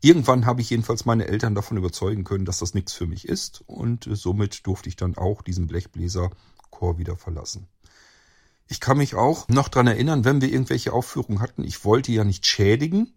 Irgendwann 0.00 0.46
habe 0.46 0.60
ich 0.60 0.70
jedenfalls 0.70 1.04
meine 1.04 1.26
Eltern 1.26 1.54
davon 1.54 1.76
überzeugen 1.76 2.24
können, 2.24 2.44
dass 2.44 2.58
das 2.58 2.74
nichts 2.74 2.92
für 2.92 3.06
mich 3.06 3.28
ist 3.28 3.62
und 3.66 4.06
äh, 4.06 4.16
somit 4.16 4.66
durfte 4.66 4.88
ich 4.88 4.96
dann 4.96 5.16
auch 5.16 5.42
diesen 5.42 5.66
Blechbläserchor 5.66 6.98
wieder 6.98 7.16
verlassen. 7.16 7.68
Ich 8.66 8.80
kann 8.80 8.98
mich 8.98 9.14
auch 9.14 9.48
noch 9.48 9.68
dran 9.68 9.86
erinnern, 9.86 10.24
wenn 10.24 10.40
wir 10.40 10.52
irgendwelche 10.52 10.92
Aufführungen 10.92 11.40
hatten, 11.40 11.64
ich 11.64 11.84
wollte 11.84 12.12
ja 12.12 12.24
nicht 12.24 12.46
schädigen. 12.46 13.14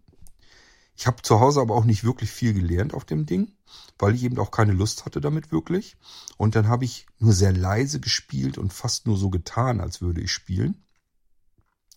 Ich 0.96 1.06
habe 1.06 1.22
zu 1.22 1.40
Hause 1.40 1.60
aber 1.60 1.74
auch 1.74 1.84
nicht 1.84 2.04
wirklich 2.04 2.30
viel 2.30 2.54
gelernt 2.54 2.94
auf 2.94 3.04
dem 3.04 3.26
Ding, 3.26 3.52
weil 3.98 4.14
ich 4.14 4.24
eben 4.24 4.38
auch 4.38 4.50
keine 4.50 4.72
Lust 4.72 5.04
hatte 5.04 5.20
damit 5.20 5.52
wirklich. 5.52 5.96
Und 6.36 6.54
dann 6.54 6.68
habe 6.68 6.84
ich 6.84 7.06
nur 7.18 7.32
sehr 7.32 7.52
leise 7.52 8.00
gespielt 8.00 8.58
und 8.58 8.72
fast 8.72 9.06
nur 9.06 9.16
so 9.16 9.30
getan, 9.30 9.80
als 9.80 10.00
würde 10.00 10.20
ich 10.20 10.32
spielen 10.32 10.82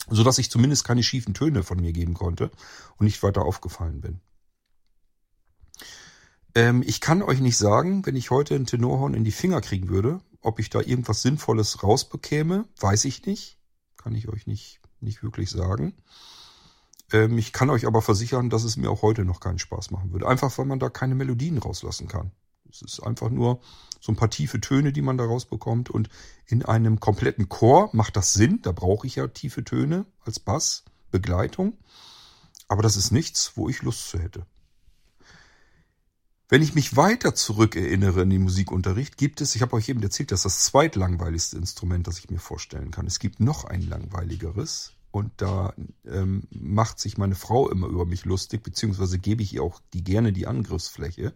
so 0.09 0.23
dass 0.23 0.37
ich 0.37 0.51
zumindest 0.51 0.83
keine 0.83 1.03
schiefen 1.03 1.33
Töne 1.33 1.63
von 1.63 1.79
mir 1.79 1.91
geben 1.91 2.13
konnte 2.13 2.51
und 2.97 3.05
nicht 3.05 3.21
weiter 3.23 3.43
aufgefallen 3.43 4.01
bin. 4.01 4.21
Ähm, 6.55 6.83
ich 6.85 7.01
kann 7.01 7.21
euch 7.21 7.41
nicht 7.41 7.57
sagen, 7.57 8.05
wenn 8.05 8.15
ich 8.15 8.31
heute 8.31 8.55
ein 8.55 8.65
Tenorhorn 8.65 9.13
in 9.13 9.25
die 9.25 9.31
Finger 9.31 9.61
kriegen 9.61 9.89
würde, 9.89 10.21
ob 10.41 10.59
ich 10.59 10.69
da 10.69 10.79
irgendwas 10.79 11.21
Sinnvolles 11.21 11.83
rausbekäme, 11.83 12.65
weiß 12.79 13.05
ich 13.05 13.25
nicht. 13.25 13.59
Kann 13.97 14.15
ich 14.15 14.29
euch 14.29 14.47
nicht, 14.47 14.79
nicht 15.01 15.21
wirklich 15.21 15.49
sagen. 15.49 15.95
Ähm, 17.11 17.37
ich 17.37 17.51
kann 17.51 17.69
euch 17.69 17.85
aber 17.85 18.01
versichern, 18.01 18.49
dass 18.49 18.63
es 18.63 18.77
mir 18.77 18.89
auch 18.89 19.01
heute 19.01 19.25
noch 19.25 19.41
keinen 19.41 19.59
Spaß 19.59 19.91
machen 19.91 20.13
würde. 20.13 20.27
Einfach, 20.27 20.57
weil 20.57 20.65
man 20.65 20.79
da 20.79 20.89
keine 20.89 21.15
Melodien 21.15 21.57
rauslassen 21.57 22.07
kann. 22.07 22.31
Es 22.69 22.81
ist 22.81 23.01
einfach 23.01 23.29
nur 23.29 23.59
so 23.99 24.11
ein 24.11 24.15
paar 24.15 24.29
tiefe 24.29 24.61
Töne, 24.61 24.93
die 24.93 25.01
man 25.01 25.17
da 25.17 25.25
rausbekommt. 25.25 25.89
Und 25.89 26.09
in 26.45 26.63
einem 26.63 26.99
kompletten 26.99 27.49
Chor 27.49 27.89
macht 27.91 28.15
das 28.15 28.33
Sinn. 28.33 28.61
Da 28.61 28.71
brauche 28.71 29.07
ich 29.07 29.15
ja 29.15 29.27
tiefe 29.27 29.63
Töne 29.63 30.05
als 30.21 30.39
Bass, 30.39 30.85
Begleitung. 31.11 31.77
Aber 32.67 32.81
das 32.81 32.97
ist 32.97 33.11
nichts, 33.11 33.53
wo 33.55 33.67
ich 33.67 33.81
Lust 33.81 34.09
zu 34.09 34.19
hätte. 34.19 34.45
Wenn 36.47 36.61
ich 36.61 36.75
mich 36.75 36.95
weiter 36.95 37.33
zurückerinnere 37.33 38.21
in 38.21 38.29
den 38.29 38.43
Musikunterricht, 38.43 39.17
gibt 39.17 39.41
es, 39.41 39.55
ich 39.55 39.63
habe 39.63 39.73
euch 39.73 39.89
eben 39.89 40.03
erzählt, 40.03 40.31
das 40.31 40.41
ist 40.41 40.45
das 40.45 40.63
zweitlangweiligste 40.65 41.57
Instrument, 41.57 42.05
das 42.05 42.19
ich 42.19 42.29
mir 42.29 42.37
vorstellen 42.37 42.91
kann. 42.91 43.07
Es 43.07 43.17
gibt 43.17 43.39
noch 43.39 43.65
ein 43.65 43.81
langweiligeres 43.81 44.93
und 45.09 45.31
da 45.37 45.73
ähm, 46.05 46.43
macht 46.51 46.99
sich 46.99 47.17
meine 47.17 47.33
Frau 47.33 47.67
immer 47.69 47.87
über 47.87 48.05
mich 48.05 48.25
lustig, 48.25 48.61
beziehungsweise 48.61 49.17
gebe 49.17 49.41
ich 49.41 49.53
ihr 49.55 49.63
auch 49.63 49.81
die 49.93 50.03
gerne 50.03 50.33
die 50.33 50.45
Angriffsfläche. 50.45 51.33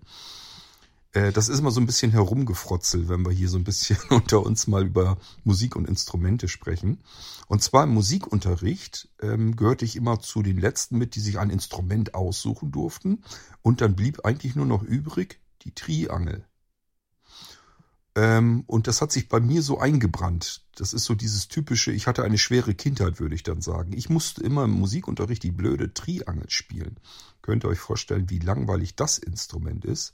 Äh, 1.13 1.31
das 1.31 1.49
ist 1.49 1.59
immer 1.59 1.71
so 1.71 1.79
ein 1.79 1.85
bisschen 1.85 2.11
herumgefrotzelt, 2.11 3.09
wenn 3.09 3.25
wir 3.25 3.31
hier 3.31 3.49
so 3.49 3.57
ein 3.57 3.63
bisschen 3.63 3.97
unter 4.09 4.43
uns 4.43 4.67
mal 4.67 4.85
über 4.85 5.17
Musik 5.43 5.75
und 5.75 5.87
Instrumente 5.87 6.47
sprechen. 6.47 6.99
Und 7.47 7.63
zwar 7.63 7.83
im 7.83 7.93
Musikunterricht 7.93 9.09
ähm, 9.21 9.55
gehörte 9.55 9.85
ich 9.85 9.95
immer 9.95 10.19
zu 10.19 10.43
den 10.43 10.59
Letzten 10.59 10.97
mit, 10.97 11.15
die 11.15 11.21
sich 11.21 11.39
ein 11.39 11.49
Instrument 11.49 12.13
aussuchen 12.13 12.71
durften. 12.71 13.23
Und 13.61 13.81
dann 13.81 13.95
blieb 13.95 14.25
eigentlich 14.25 14.55
nur 14.55 14.65
noch 14.65 14.83
übrig 14.83 15.39
die 15.63 15.73
Triangel. 15.73 16.45
Ähm, 18.15 18.63
und 18.67 18.87
das 18.87 19.01
hat 19.01 19.11
sich 19.11 19.29
bei 19.29 19.39
mir 19.39 19.61
so 19.61 19.79
eingebrannt. 19.79 20.65
Das 20.75 20.93
ist 20.93 21.05
so 21.05 21.15
dieses 21.15 21.47
typische, 21.47 21.91
ich 21.91 22.07
hatte 22.07 22.23
eine 22.23 22.37
schwere 22.37 22.73
Kindheit, 22.73 23.19
würde 23.19 23.35
ich 23.35 23.43
dann 23.43 23.61
sagen. 23.61 23.93
Ich 23.93 24.09
musste 24.09 24.43
immer 24.43 24.65
im 24.65 24.71
Musikunterricht 24.71 25.43
die 25.43 25.51
blöde 25.51 25.93
Triangel 25.93 26.49
spielen. 26.49 26.99
Könnt 27.41 27.63
ihr 27.63 27.69
euch 27.69 27.79
vorstellen, 27.79 28.29
wie 28.29 28.39
langweilig 28.39 28.95
das 28.95 29.17
Instrument 29.17 29.85
ist? 29.85 30.13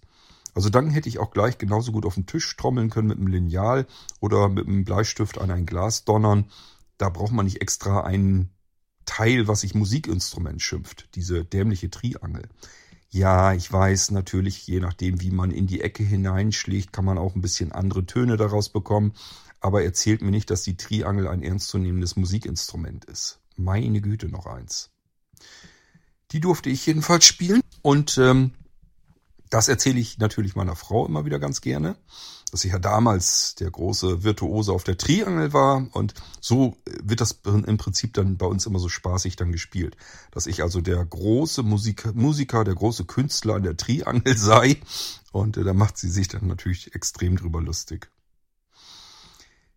Also 0.56 0.70
dann 0.70 0.90
hätte 0.90 1.10
ich 1.10 1.20
auch 1.20 1.32
gleich 1.32 1.58
genauso 1.58 1.92
gut 1.92 2.06
auf 2.06 2.16
den 2.16 2.26
Tisch 2.26 2.56
trommeln 2.56 2.90
können 2.90 3.10
mit 3.10 3.18
einem 3.18 3.28
Lineal 3.28 3.86
oder 4.22 4.48
mit 4.48 4.68
einem 4.68 4.86
Bleistift 4.86 5.38
an 5.38 5.52
ein 5.52 5.66
Glas 5.66 6.06
donnern. 6.06 6.46
Da 6.98 7.10
braucht 7.10 7.34
man 7.34 7.46
nicht 7.46 7.62
extra 7.62 8.06
ein 8.06 8.50
Teil, 9.06 9.48
was 9.50 9.62
sich 9.62 9.76
Musikinstrument 9.76 10.62
schimpft, 10.62 11.10
diese 11.16 11.44
dämliche 11.44 11.90
Triangel. 11.90 12.48
Ja, 13.10 13.54
ich 13.54 13.72
weiß 13.72 14.12
natürlich, 14.12 14.66
je 14.66 14.80
nachdem, 14.80 15.22
wie 15.22 15.30
man 15.30 15.52
in 15.52 15.68
die 15.68 15.82
Ecke 15.82 16.04
hineinschlägt, 16.04 16.94
kann 16.94 17.06
man 17.06 17.18
auch 17.18 17.36
ein 17.36 17.42
bisschen 17.42 17.74
andere 17.74 18.06
Töne 18.06 18.38
daraus 18.38 18.70
bekommen. 18.70 19.14
Aber 19.60 19.84
erzählt 19.84 20.22
mir 20.22 20.32
nicht, 20.32 20.50
dass 20.50 20.64
die 20.64 20.78
Triangel 20.78 21.28
ein 21.28 21.44
ernstzunehmendes 21.44 22.16
Musikinstrument 22.16 23.06
ist. 23.06 23.40
Meine 23.58 24.00
Güte, 24.00 24.30
noch 24.30 24.46
eins. 24.46 24.90
Die 26.32 26.40
durfte 26.40 26.70
ich 26.70 26.86
jedenfalls 26.86 27.26
spielen 27.26 27.62
und 27.82 28.18
ähm, 28.18 28.52
das 29.50 29.68
erzähle 29.68 30.00
ich 30.00 30.18
natürlich 30.18 30.56
meiner 30.56 30.76
Frau 30.76 31.06
immer 31.06 31.26
wieder 31.26 31.40
ganz 31.40 31.62
gerne, 31.62 31.96
dass 32.52 32.64
ich 32.64 32.72
ja 32.72 32.80
damals 32.80 33.56
der 33.56 33.70
große 33.70 34.24
Virtuose 34.24 34.72
auf 34.72 34.84
der 34.84 34.98
Triangel 34.98 35.54
war 35.54 35.88
und 35.92 36.14
so 36.42 36.78
wird 37.04 37.22
das 37.22 37.40
im 37.44 37.78
Prinzip 37.78 38.14
dann 38.14 38.38
bei 38.38 38.46
uns 38.46 38.66
immer 38.66 38.80
so 38.80 38.90
spaßig 38.90 39.36
dann 39.36 39.52
gespielt, 39.52 39.98
dass 40.32 40.48
ich 40.48 40.62
also 40.62 40.82
der 40.82 41.04
große 41.04 41.64
Musik 41.64 42.16
Musiker, 42.16 42.64
der 42.64 42.76
große 42.76 43.06
Künstler 43.06 43.56
an 43.56 43.64
der 43.64 43.78
Triangel 43.78 44.38
sei 44.38 44.78
und 45.32 45.58
äh, 45.58 45.64
da 45.64 45.74
macht 45.74 45.98
sie 45.98 46.10
sich 46.10 46.28
dann 46.28 46.48
natürlich 46.48 46.96
extrem 46.96 47.38
drüber 47.38 47.62
lustig. 47.62 48.10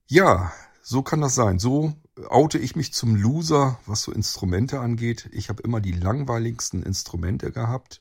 Ja, 0.07 0.53
so 0.83 1.03
kann 1.03 1.21
das 1.21 1.35
sein. 1.35 1.59
So 1.59 1.93
oute 2.31 2.59
ich 2.59 2.75
mich 2.75 2.95
zum 2.95 3.15
Loser, 3.15 3.79
was 3.85 4.03
so 4.03 4.13
Instrumente 4.13 4.81
angeht. 4.81 5.29
Ich 5.33 5.51
habe 5.51 5.63
immer 5.63 5.83
die 5.83 5.93
langweiligsten 5.93 6.83
Instrumente 6.83 7.53
gehabt 7.53 8.01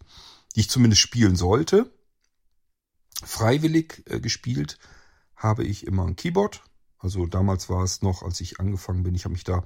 die 0.56 0.62
ich 0.62 0.70
zumindest 0.70 1.02
spielen 1.02 1.36
sollte. 1.36 1.92
Freiwillig 3.24 4.04
äh, 4.06 4.20
gespielt 4.20 4.78
habe 5.36 5.64
ich 5.64 5.86
immer 5.86 6.06
ein 6.06 6.16
Keyboard. 6.16 6.64
Also 7.00 7.26
damals 7.26 7.70
war 7.70 7.84
es 7.84 8.02
noch, 8.02 8.24
als 8.24 8.42
ich 8.42 8.60
angefangen 8.60 9.04
bin, 9.04 9.16
ich 9.16 9.26
habe 9.26 9.34
mich 9.34 9.44
da 9.44 9.64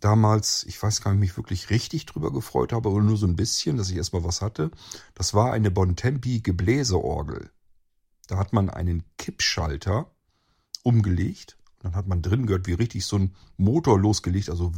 damals, 0.00 0.64
ich 0.64 0.82
weiß 0.82 1.02
gar 1.02 1.12
nicht, 1.12 1.20
mich 1.20 1.36
wirklich 1.36 1.70
richtig 1.70 2.06
drüber 2.06 2.32
gefreut 2.32 2.72
habe, 2.72 2.88
aber 2.88 3.00
nur 3.00 3.16
so 3.16 3.26
ein 3.26 3.36
bisschen, 3.36 3.76
dass 3.76 3.90
ich 3.90 3.96
erstmal 3.96 4.24
was 4.24 4.42
hatte. 4.42 4.70
Das 5.14 5.34
war 5.34 5.52
eine 5.52 5.70
Bontempi 5.70 6.40
Gebläseorgel. 6.40 7.50
Da 8.26 8.38
hat 8.38 8.52
man 8.52 8.70
einen 8.70 9.04
Kippschalter 9.18 10.10
umgelegt. 10.82 11.58
Dann 11.80 11.94
hat 11.94 12.06
man 12.06 12.22
drin 12.22 12.46
gehört, 12.46 12.66
wie 12.66 12.72
richtig 12.72 13.04
so 13.04 13.18
ein 13.18 13.34
Motor 13.56 13.98
losgelegt, 13.98 14.48
also 14.48 14.72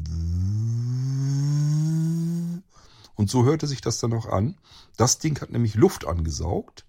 und 3.16 3.28
so 3.30 3.44
hörte 3.44 3.66
sich 3.66 3.80
das 3.80 3.99
dann 3.99 4.12
auch 4.12 4.26
an. 4.26 4.56
Das 4.96 5.18
Ding 5.18 5.40
hat 5.40 5.50
nämlich 5.50 5.75
Luft 5.75 6.06
angesaugt 6.06 6.87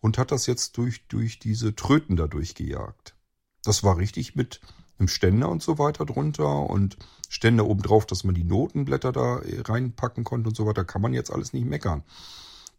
und 0.00 0.18
hat 0.18 0.32
das 0.32 0.46
jetzt 0.46 0.76
durch, 0.76 1.06
durch 1.08 1.38
diese 1.38 1.74
Tröten 1.74 2.16
da 2.16 2.26
durchgejagt. 2.26 3.14
Das 3.62 3.84
war 3.84 3.98
richtig 3.98 4.34
mit 4.34 4.60
einem 4.98 5.08
Ständer 5.08 5.48
und 5.48 5.62
so 5.62 5.78
weiter 5.78 6.04
drunter 6.04 6.68
und 6.68 6.96
Ständer 7.28 7.66
oben 7.66 7.82
drauf, 7.82 8.06
dass 8.06 8.24
man 8.24 8.34
die 8.34 8.44
Notenblätter 8.44 9.12
da 9.12 9.38
äh, 9.40 9.60
reinpacken 9.60 10.24
konnte 10.24 10.48
und 10.48 10.56
so 10.56 10.66
weiter. 10.66 10.84
Kann 10.84 11.02
man 11.02 11.12
jetzt 11.12 11.30
alles 11.30 11.52
nicht 11.52 11.66
meckern. 11.66 12.02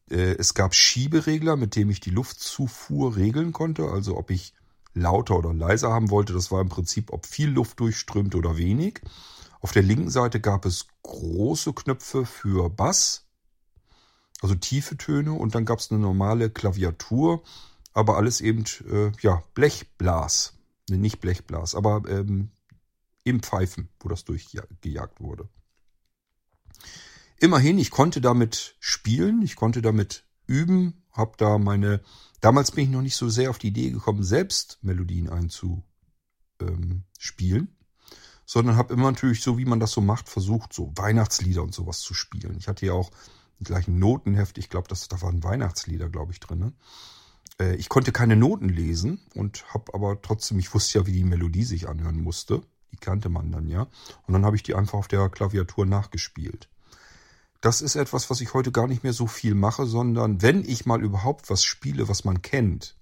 Äh, 0.09 0.35
es 0.37 0.53
gab 0.53 0.73
Schieberegler, 0.73 1.55
mit 1.55 1.75
dem 1.75 1.89
ich 1.89 1.99
die 1.99 2.09
Luftzufuhr 2.09 3.15
regeln 3.15 3.53
konnte. 3.53 3.85
Also 3.89 4.17
ob 4.17 4.31
ich 4.31 4.53
lauter 4.93 5.37
oder 5.37 5.53
leiser 5.53 5.91
haben 5.91 6.09
wollte. 6.09 6.33
Das 6.33 6.51
war 6.51 6.61
im 6.61 6.69
Prinzip, 6.69 7.13
ob 7.13 7.25
viel 7.25 7.49
Luft 7.49 7.79
durchströmte 7.79 8.37
oder 8.37 8.57
wenig. 8.57 9.01
Auf 9.61 9.71
der 9.71 9.83
linken 9.83 10.09
Seite 10.09 10.39
gab 10.39 10.65
es 10.65 10.87
große 11.03 11.73
Knöpfe 11.73 12.25
für 12.25 12.69
Bass, 12.69 13.27
also 14.41 14.55
tiefe 14.55 14.97
Töne, 14.97 15.33
und 15.33 15.55
dann 15.55 15.65
gab 15.65 15.79
es 15.79 15.91
eine 15.91 15.99
normale 15.99 16.49
Klaviatur, 16.49 17.43
aber 17.93 18.17
alles 18.17 18.39
eben 18.39 18.63
äh, 18.89 19.11
ja 19.21 19.43
Blechblas, 19.53 20.53
nee, 20.89 20.97
nicht 20.97 21.19
Blechblas, 21.19 21.75
aber 21.75 22.03
ähm, 22.07 22.51
eben 23.25 23.41
Pfeifen, 23.41 23.89
wo 23.99 24.07
das 24.07 24.23
durchgejagt 24.23 25.19
wurde. 25.19 25.49
Immerhin, 27.39 27.77
ich 27.77 27.91
konnte 27.91 28.21
damit 28.21 28.75
spielen, 28.79 29.41
ich 29.41 29.55
konnte 29.55 29.81
damit 29.81 30.25
üben, 30.45 31.03
habe 31.11 31.33
da 31.37 31.57
meine, 31.57 32.01
damals 32.41 32.71
bin 32.71 32.85
ich 32.85 32.89
noch 32.89 33.01
nicht 33.01 33.15
so 33.15 33.29
sehr 33.29 33.49
auf 33.49 33.57
die 33.57 33.67
Idee 33.67 33.91
gekommen, 33.91 34.23
selbst 34.23 34.79
Melodien 34.81 35.29
einzuspielen. 35.29 35.85
Sondern 38.51 38.77
habe 38.77 38.95
immer 38.95 39.11
natürlich, 39.11 39.43
so 39.43 39.59
wie 39.59 39.65
man 39.65 39.79
das 39.79 39.91
so 39.91 40.01
macht, 40.01 40.27
versucht, 40.27 40.73
so 40.73 40.91
Weihnachtslieder 40.95 41.61
und 41.61 41.71
sowas 41.71 41.99
zu 41.99 42.15
spielen. 42.15 42.55
Ich 42.57 42.67
hatte 42.67 42.83
ja 42.83 42.93
auch 42.93 43.11
gleich 43.61 43.87
ein 43.87 43.99
Notenheft, 43.99 44.57
ich 44.57 44.69
glaube, 44.69 44.87
da 44.87 45.21
waren 45.21 45.43
Weihnachtslieder, 45.43 46.09
glaube 46.09 46.31
ich, 46.31 46.39
drin. 46.39 46.57
Ne? 46.57 46.73
Äh, 47.59 47.75
ich 47.75 47.89
konnte 47.89 48.11
keine 48.11 48.35
Noten 48.35 48.67
lesen 48.67 49.19
und 49.35 49.71
habe 49.71 49.93
aber 49.93 50.19
trotzdem, 50.23 50.57
ich 50.57 50.73
wusste 50.73 50.97
ja, 50.97 51.05
wie 51.05 51.11
die 51.11 51.23
Melodie 51.23 51.63
sich 51.63 51.87
anhören 51.87 52.23
musste. 52.23 52.63
Die 52.91 52.97
kannte 52.97 53.29
man 53.29 53.51
dann 53.51 53.67
ja. 53.67 53.81
Und 54.25 54.33
dann 54.33 54.43
habe 54.43 54.55
ich 54.55 54.63
die 54.63 54.73
einfach 54.73 54.97
auf 54.97 55.07
der 55.07 55.29
Klaviatur 55.29 55.85
nachgespielt. 55.85 56.69
Das 57.61 57.83
ist 57.83 57.93
etwas, 57.93 58.31
was 58.31 58.41
ich 58.41 58.55
heute 58.55 58.71
gar 58.71 58.87
nicht 58.87 59.03
mehr 59.03 59.13
so 59.13 59.27
viel 59.27 59.53
mache, 59.53 59.85
sondern 59.85 60.41
wenn 60.41 60.67
ich 60.67 60.87
mal 60.87 61.03
überhaupt 61.03 61.51
was 61.51 61.63
spiele, 61.63 62.09
was 62.09 62.23
man 62.23 62.41
kennt, 62.41 62.95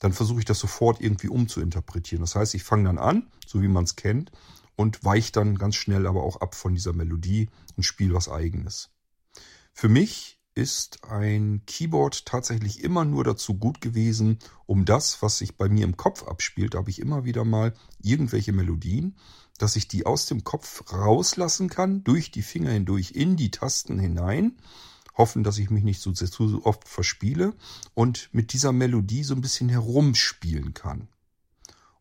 dann 0.00 0.14
versuche 0.14 0.38
ich 0.38 0.46
das 0.46 0.60
sofort 0.60 1.02
irgendwie 1.02 1.28
umzuinterpretieren. 1.28 2.22
Das 2.22 2.36
heißt, 2.36 2.54
ich 2.54 2.64
fange 2.64 2.84
dann 2.84 2.96
an, 2.96 3.26
so 3.46 3.60
wie 3.60 3.68
man 3.68 3.84
es 3.84 3.96
kennt, 3.96 4.32
und 4.78 5.04
weicht 5.04 5.36
dann 5.36 5.58
ganz 5.58 5.74
schnell 5.74 6.06
aber 6.06 6.22
auch 6.22 6.40
ab 6.40 6.54
von 6.54 6.72
dieser 6.72 6.92
Melodie 6.92 7.50
und 7.76 7.82
spiele 7.82 8.14
was 8.14 8.28
eigenes. 8.28 8.90
Für 9.74 9.88
mich 9.88 10.38
ist 10.54 11.04
ein 11.04 11.62
Keyboard 11.66 12.26
tatsächlich 12.26 12.84
immer 12.84 13.04
nur 13.04 13.24
dazu 13.24 13.54
gut 13.54 13.80
gewesen, 13.80 14.38
um 14.66 14.84
das, 14.84 15.20
was 15.20 15.38
sich 15.38 15.56
bei 15.56 15.68
mir 15.68 15.84
im 15.84 15.96
Kopf 15.96 16.22
abspielt, 16.22 16.74
da 16.74 16.78
habe 16.78 16.90
ich 16.90 17.00
immer 17.00 17.24
wieder 17.24 17.44
mal 17.44 17.74
irgendwelche 18.00 18.52
Melodien, 18.52 19.16
dass 19.58 19.74
ich 19.74 19.88
die 19.88 20.06
aus 20.06 20.26
dem 20.26 20.44
Kopf 20.44 20.92
rauslassen 20.92 21.68
kann, 21.68 22.04
durch 22.04 22.30
die 22.30 22.42
Finger 22.42 22.70
hindurch 22.70 23.12
in 23.12 23.36
die 23.36 23.50
Tasten 23.50 23.98
hinein, 23.98 24.58
hoffen, 25.16 25.42
dass 25.42 25.58
ich 25.58 25.70
mich 25.70 25.82
nicht 25.82 26.00
so, 26.00 26.12
zu 26.12 26.64
oft 26.64 26.86
verspiele 26.86 27.52
und 27.94 28.28
mit 28.32 28.52
dieser 28.52 28.70
Melodie 28.70 29.24
so 29.24 29.34
ein 29.34 29.40
bisschen 29.40 29.68
herumspielen 29.68 30.72
kann. 30.72 31.08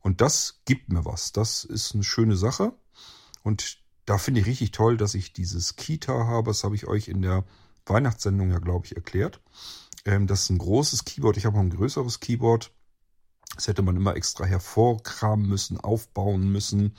Und 0.07 0.21
das 0.21 0.61
gibt 0.63 0.87
mir 0.87 1.03
was. 1.03 1.33
Das 1.33 1.65
ist 1.65 1.93
eine 1.93 2.05
schöne 2.05 2.37
Sache. 2.37 2.71
Und 3.43 3.79
da 4.05 4.17
finde 4.17 4.39
ich 4.39 4.47
richtig 4.47 4.71
toll, 4.71 4.95
dass 4.95 5.15
ich 5.15 5.33
dieses 5.33 5.75
Kita 5.75 6.27
habe. 6.27 6.51
Das 6.51 6.63
habe 6.63 6.75
ich 6.75 6.87
euch 6.87 7.09
in 7.09 7.21
der 7.21 7.43
Weihnachtssendung 7.85 8.49
ja, 8.51 8.59
glaube 8.59 8.85
ich, 8.85 8.95
erklärt. 8.95 9.41
Ähm, 10.05 10.25
das 10.25 10.43
ist 10.43 10.49
ein 10.49 10.59
großes 10.59 11.03
Keyboard. 11.03 11.35
Ich 11.35 11.45
habe 11.45 11.57
noch 11.57 11.63
ein 11.63 11.71
größeres 11.71 12.21
Keyboard. 12.21 12.71
Das 13.53 13.67
hätte 13.67 13.81
man 13.81 13.97
immer 13.97 14.15
extra 14.15 14.45
hervorkramen 14.45 15.45
müssen, 15.45 15.77
aufbauen 15.77 16.53
müssen, 16.53 16.95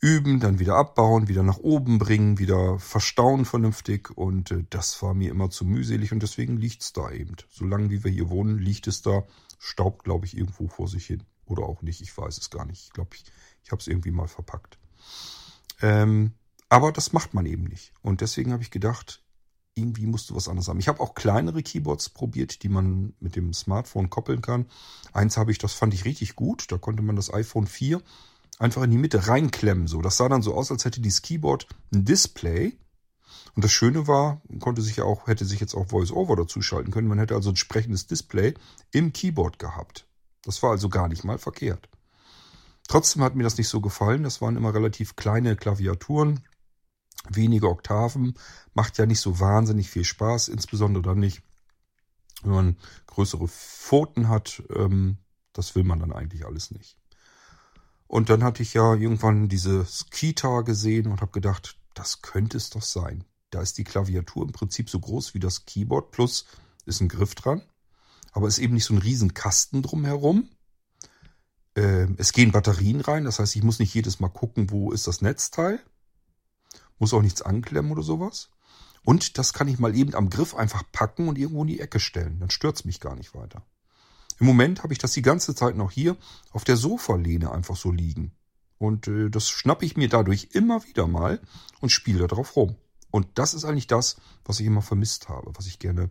üben, 0.00 0.40
dann 0.40 0.58
wieder 0.58 0.74
abbauen, 0.74 1.28
wieder 1.28 1.44
nach 1.44 1.58
oben 1.58 1.98
bringen, 1.98 2.40
wieder 2.40 2.80
verstauen 2.80 3.44
vernünftig. 3.44 4.10
Und 4.10 4.50
äh, 4.50 4.64
das 4.70 5.00
war 5.04 5.14
mir 5.14 5.30
immer 5.30 5.50
zu 5.50 5.64
mühselig 5.64 6.10
und 6.10 6.20
deswegen 6.20 6.56
liegt 6.56 6.82
es 6.82 6.92
da 6.92 7.12
eben. 7.12 7.36
Solange 7.48 7.90
wie 7.90 8.02
wir 8.02 8.10
hier 8.10 8.28
wohnen, 8.28 8.58
liegt 8.58 8.88
es 8.88 9.02
da, 9.02 9.22
staubt, 9.60 10.02
glaube 10.02 10.26
ich, 10.26 10.36
irgendwo 10.36 10.66
vor 10.66 10.88
sich 10.88 11.06
hin. 11.06 11.22
Oder 11.48 11.64
auch 11.64 11.82
nicht, 11.82 12.00
ich 12.00 12.16
weiß 12.16 12.38
es 12.38 12.50
gar 12.50 12.64
nicht. 12.64 12.84
Ich 12.84 12.92
glaube, 12.92 13.10
ich, 13.14 13.24
ich 13.64 13.70
habe 13.70 13.80
es 13.80 13.86
irgendwie 13.86 14.10
mal 14.10 14.28
verpackt. 14.28 14.78
Ähm, 15.80 16.34
aber 16.68 16.92
das 16.92 17.12
macht 17.12 17.34
man 17.34 17.46
eben 17.46 17.64
nicht. 17.64 17.92
Und 18.02 18.20
deswegen 18.20 18.52
habe 18.52 18.62
ich 18.62 18.70
gedacht, 18.70 19.22
irgendwie 19.74 20.06
musst 20.06 20.30
du 20.30 20.34
was 20.34 20.48
anderes 20.48 20.68
haben. 20.68 20.80
Ich 20.80 20.88
habe 20.88 21.00
auch 21.00 21.14
kleinere 21.14 21.62
Keyboards 21.62 22.10
probiert, 22.10 22.62
die 22.62 22.68
man 22.68 23.14
mit 23.20 23.36
dem 23.36 23.54
Smartphone 23.54 24.10
koppeln 24.10 24.42
kann. 24.42 24.66
Eins 25.12 25.36
habe 25.36 25.52
ich, 25.52 25.58
das 25.58 25.72
fand 25.72 25.94
ich 25.94 26.04
richtig 26.04 26.36
gut. 26.36 26.70
Da 26.70 26.78
konnte 26.78 27.02
man 27.02 27.16
das 27.16 27.32
iPhone 27.32 27.66
4 27.66 28.02
einfach 28.58 28.82
in 28.82 28.90
die 28.90 28.98
Mitte 28.98 29.28
reinklemmen. 29.28 29.86
So, 29.86 30.02
das 30.02 30.16
sah 30.16 30.28
dann 30.28 30.42
so 30.42 30.54
aus, 30.54 30.70
als 30.70 30.84
hätte 30.84 31.00
dieses 31.00 31.22
Keyboard 31.22 31.66
ein 31.92 32.04
Display. 32.04 32.76
Und 33.54 33.64
das 33.64 33.72
Schöne 33.72 34.06
war, 34.06 34.42
konnte 34.60 34.82
sich 34.82 34.96
ja 34.96 35.04
auch, 35.04 35.26
hätte 35.26 35.44
sich 35.44 35.60
jetzt 35.60 35.74
auch 35.74 35.88
Voice-Over 35.88 36.36
dazu 36.36 36.60
schalten 36.60 36.90
können. 36.90 37.08
Man 37.08 37.18
hätte 37.18 37.34
also 37.34 37.50
ein 37.50 37.56
sprechendes 37.56 38.06
Display 38.06 38.54
im 38.90 39.12
Keyboard 39.12 39.58
gehabt. 39.58 40.07
Das 40.48 40.62
war 40.62 40.70
also 40.70 40.88
gar 40.88 41.08
nicht 41.08 41.24
mal 41.24 41.36
verkehrt. 41.36 41.90
Trotzdem 42.88 43.22
hat 43.22 43.34
mir 43.34 43.42
das 43.42 43.58
nicht 43.58 43.68
so 43.68 43.82
gefallen. 43.82 44.22
Das 44.22 44.40
waren 44.40 44.56
immer 44.56 44.72
relativ 44.72 45.14
kleine 45.14 45.56
Klaviaturen 45.56 46.40
wenige 47.28 47.68
Oktaven, 47.68 48.32
macht 48.72 48.96
ja 48.96 49.04
nicht 49.04 49.20
so 49.20 49.40
wahnsinnig 49.40 49.90
viel 49.90 50.04
Spaß, 50.04 50.48
insbesondere 50.48 51.02
dann 51.02 51.18
nicht, 51.18 51.42
wenn 52.42 52.52
man 52.52 52.76
größere 53.08 53.46
Pfoten 53.46 54.30
hat. 54.30 54.62
Ähm, 54.74 55.18
das 55.52 55.74
will 55.74 55.84
man 55.84 55.98
dann 55.98 56.12
eigentlich 56.12 56.46
alles 56.46 56.70
nicht. 56.70 56.96
Und 58.06 58.30
dann 58.30 58.42
hatte 58.42 58.62
ich 58.62 58.72
ja 58.72 58.94
irgendwann 58.94 59.50
diese 59.50 59.86
Kita 60.10 60.62
gesehen 60.62 61.08
und 61.08 61.20
habe 61.20 61.32
gedacht, 61.32 61.76
das 61.92 62.22
könnte 62.22 62.56
es 62.56 62.70
doch 62.70 62.80
sein. 62.80 63.24
Da 63.50 63.60
ist 63.60 63.76
die 63.76 63.84
Klaviatur 63.84 64.46
im 64.46 64.52
Prinzip 64.52 64.88
so 64.88 64.98
groß 64.98 65.34
wie 65.34 65.40
das 65.40 65.66
Keyboard, 65.66 66.10
plus 66.10 66.46
ist 66.86 67.02
ein 67.02 67.08
Griff 67.08 67.34
dran, 67.34 67.60
aber 68.32 68.48
ist 68.48 68.58
eben 68.58 68.74
nicht 68.74 68.84
so 68.84 68.94
ein 68.94 68.98
riesen 68.98 69.34
Kasten 69.34 69.82
drumherum. 69.82 70.48
Ähm, 71.74 72.16
es 72.18 72.32
gehen 72.32 72.52
Batterien 72.52 73.00
rein, 73.00 73.24
das 73.24 73.38
heißt, 73.38 73.56
ich 73.56 73.62
muss 73.62 73.78
nicht 73.78 73.94
jedes 73.94 74.20
Mal 74.20 74.28
gucken, 74.28 74.70
wo 74.70 74.92
ist 74.92 75.06
das 75.06 75.22
Netzteil 75.22 75.80
muss 76.98 77.14
auch 77.14 77.22
nichts 77.22 77.42
anklemmen 77.42 77.92
oder 77.92 78.02
sowas. 78.02 78.50
Und 79.04 79.38
das 79.38 79.52
kann 79.52 79.68
ich 79.68 79.78
mal 79.78 79.96
eben 79.96 80.14
am 80.14 80.28
Griff 80.28 80.54
einfach 80.54 80.82
packen 80.92 81.28
und 81.28 81.38
irgendwo 81.38 81.62
in 81.62 81.68
die 81.68 81.80
Ecke 81.80 82.00
stellen. 82.00 82.40
Dann 82.40 82.50
stört's 82.50 82.84
mich 82.84 83.00
gar 83.00 83.14
nicht 83.14 83.34
weiter. 83.34 83.64
Im 84.38 84.46
Moment 84.46 84.82
habe 84.82 84.92
ich 84.92 84.98
das 84.98 85.12
die 85.12 85.22
ganze 85.22 85.54
Zeit 85.54 85.76
noch 85.76 85.90
hier 85.90 86.16
auf 86.52 86.64
der 86.64 86.76
Sofalehne 86.76 87.50
einfach 87.50 87.76
so 87.76 87.90
liegen. 87.90 88.32
Und 88.76 89.08
äh, 89.08 89.30
das 89.30 89.48
schnappe 89.48 89.84
ich 89.84 89.96
mir 89.96 90.08
dadurch 90.08 90.50
immer 90.52 90.84
wieder 90.84 91.06
mal 91.06 91.40
und 91.80 91.90
spiele 91.90 92.20
da 92.20 92.26
drauf 92.26 92.54
rum. 92.54 92.76
Und 93.10 93.26
das 93.34 93.54
ist 93.54 93.64
eigentlich 93.64 93.86
das, 93.86 94.16
was 94.44 94.60
ich 94.60 94.66
immer 94.66 94.82
vermisst 94.82 95.28
habe, 95.28 95.50
was 95.54 95.66
ich 95.66 95.78
gerne 95.78 96.10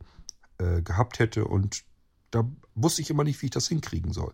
äh, 0.58 0.82
gehabt 0.82 1.20
hätte. 1.20 1.46
Und 1.46 1.84
da 2.32 2.50
wusste 2.76 3.02
ich 3.02 3.10
immer 3.10 3.24
nicht, 3.24 3.42
wie 3.42 3.48
ich 3.48 3.52
das 3.52 3.68
hinkriegen 3.68 4.14
soll. 4.14 4.34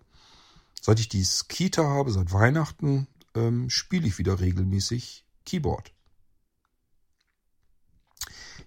Seit 0.82 0.99
ich 0.99 1.10
dieses 1.10 1.47
Kita 1.47 1.84
habe, 1.84 2.12
seit 2.12 2.34
Weihnachten, 2.34 3.08
ähm, 3.36 3.69
spiele 3.69 4.08
ich 4.08 4.17
wieder 4.17 4.39
regelmäßig 4.39 5.25
Keyboard. 5.45 5.93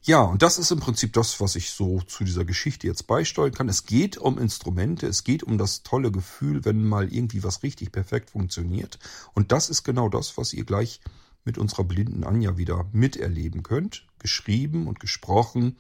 Ja, 0.02 0.22
und 0.22 0.42
das 0.42 0.58
ist 0.58 0.70
im 0.70 0.78
Prinzip 0.78 1.12
das, 1.14 1.40
was 1.40 1.56
ich 1.56 1.70
so 1.70 2.00
zu 2.00 2.22
dieser 2.22 2.44
Geschichte 2.44 2.86
jetzt 2.86 3.08
beisteuern 3.08 3.52
kann. 3.52 3.68
Es 3.68 3.86
geht 3.86 4.16
um 4.16 4.38
Instrumente, 4.38 5.06
es 5.08 5.24
geht 5.24 5.42
um 5.42 5.58
das 5.58 5.82
tolle 5.82 6.12
Gefühl, 6.12 6.64
wenn 6.64 6.84
mal 6.84 7.12
irgendwie 7.12 7.42
was 7.42 7.64
richtig 7.64 7.90
perfekt 7.90 8.30
funktioniert. 8.30 9.00
Und 9.34 9.50
das 9.50 9.68
ist 9.68 9.82
genau 9.82 10.08
das, 10.08 10.36
was 10.36 10.52
ihr 10.52 10.64
gleich 10.64 11.00
mit 11.44 11.58
unserer 11.58 11.84
blinden 11.84 12.24
Anja 12.24 12.56
wieder 12.56 12.86
miterleben 12.92 13.62
könnt. 13.62 14.06
Geschrieben 14.20 14.86
und 14.86 15.00
gesprochen 15.00 15.76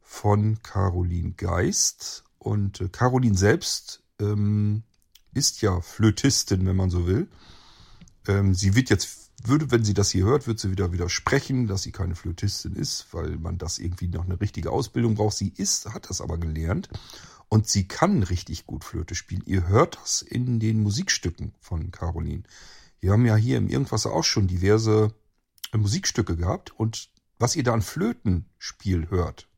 von 0.00 0.62
Caroline 0.62 1.32
Geist. 1.32 2.23
Und 2.44 2.82
äh, 2.82 2.88
Caroline 2.90 3.38
selbst 3.38 4.02
ähm, 4.20 4.82
ist 5.32 5.62
ja 5.62 5.80
Flötistin, 5.80 6.66
wenn 6.66 6.76
man 6.76 6.90
so 6.90 7.06
will. 7.06 7.26
Ähm, 8.28 8.54
sie 8.54 8.74
wird 8.74 8.90
jetzt 8.90 9.30
würde, 9.42 9.70
wenn 9.70 9.82
sie 9.82 9.94
das 9.94 10.10
hier 10.10 10.26
hört, 10.26 10.46
wird 10.46 10.60
sie 10.60 10.70
wieder 10.70 10.92
widersprechen, 10.92 11.66
dass 11.66 11.82
sie 11.82 11.92
keine 11.92 12.14
Flötistin 12.14 12.76
ist, 12.76 13.06
weil 13.12 13.38
man 13.38 13.56
das 13.56 13.78
irgendwie 13.78 14.08
noch 14.08 14.24
eine 14.24 14.40
richtige 14.40 14.70
Ausbildung 14.70 15.14
braucht. 15.14 15.36
Sie 15.36 15.52
ist, 15.56 15.86
hat 15.92 16.10
das 16.10 16.20
aber 16.20 16.36
gelernt 16.36 16.90
und 17.48 17.66
sie 17.66 17.88
kann 17.88 18.22
richtig 18.22 18.66
gut 18.66 18.84
Flöte 18.84 19.14
spielen. 19.14 19.42
Ihr 19.46 19.66
hört 19.66 19.98
das 20.02 20.20
in 20.20 20.60
den 20.60 20.82
Musikstücken 20.82 21.54
von 21.60 21.90
Caroline. 21.90 22.42
Wir 23.00 23.12
haben 23.12 23.24
ja 23.24 23.36
hier 23.36 23.56
im 23.56 23.68
Irgendwas 23.68 24.04
auch 24.04 24.24
schon 24.24 24.48
diverse 24.48 25.14
äh, 25.72 25.78
Musikstücke 25.78 26.36
gehabt 26.36 26.78
und 26.78 27.08
was 27.38 27.56
ihr 27.56 27.64
da 27.64 27.72
an 27.72 27.82
Flötenspiel 27.82 29.08
hört, 29.08 29.48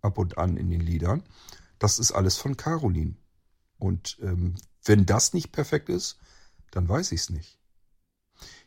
ab 0.00 0.16
und 0.16 0.38
an 0.38 0.56
in 0.56 0.70
den 0.70 0.80
Liedern, 0.80 1.22
das 1.82 1.98
ist 1.98 2.12
alles 2.12 2.36
von 2.36 2.56
Caroline. 2.56 3.16
Und 3.78 4.18
ähm, 4.22 4.54
wenn 4.84 5.04
das 5.04 5.32
nicht 5.32 5.50
perfekt 5.50 5.88
ist, 5.88 6.18
dann 6.70 6.88
weiß 6.88 7.10
ich 7.10 7.22
es 7.22 7.30
nicht. 7.30 7.58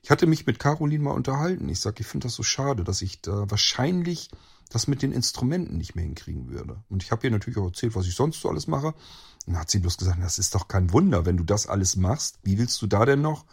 Ich 0.01 0.12
hatte 0.12 0.28
mich 0.28 0.45
mit 0.45 0.60
Caroline 0.60 1.04
mal 1.04 1.12
unterhalten. 1.12 1.69
Ich 1.69 1.80
sage, 1.80 2.01
ich 2.01 2.08
finde 2.08 2.28
das 2.28 2.36
so 2.36 2.43
schade, 2.43 2.84
dass 2.84 3.01
ich 3.01 3.21
da 3.21 3.49
wahrscheinlich 3.49 4.30
das 4.69 4.88
mit 4.88 5.01
den 5.01 5.13
Instrumenten 5.13 5.78
nicht 5.78 5.95
mehr 5.95 6.04
hinkriegen 6.04 6.49
würde. 6.49 6.84
Und 6.89 7.04
ich 7.04 7.12
habe 7.12 7.25
ihr 7.25 7.32
natürlich 7.32 7.58
auch 7.58 7.67
erzählt, 7.67 7.95
was 7.95 8.06
ich 8.06 8.15
sonst 8.15 8.41
so 8.41 8.49
alles 8.49 8.67
mache. 8.67 8.88
Und 8.88 9.54
dann 9.54 9.60
hat 9.60 9.71
sie 9.71 9.80
bloß 9.80 9.97
gesagt, 9.97 10.21
das 10.21 10.38
ist 10.38 10.54
doch 10.54 10.67
kein 10.67 10.91
Wunder, 10.91 11.25
wenn 11.25 11.38
du 11.38 11.43
das 11.43 11.67
alles 11.67 11.95
machst. 11.95 12.39
Wie 12.43 12.58
willst 12.58 12.82
du 12.82 12.88
da 12.88 13.06
denn 13.06 13.21
noch 13.21 13.45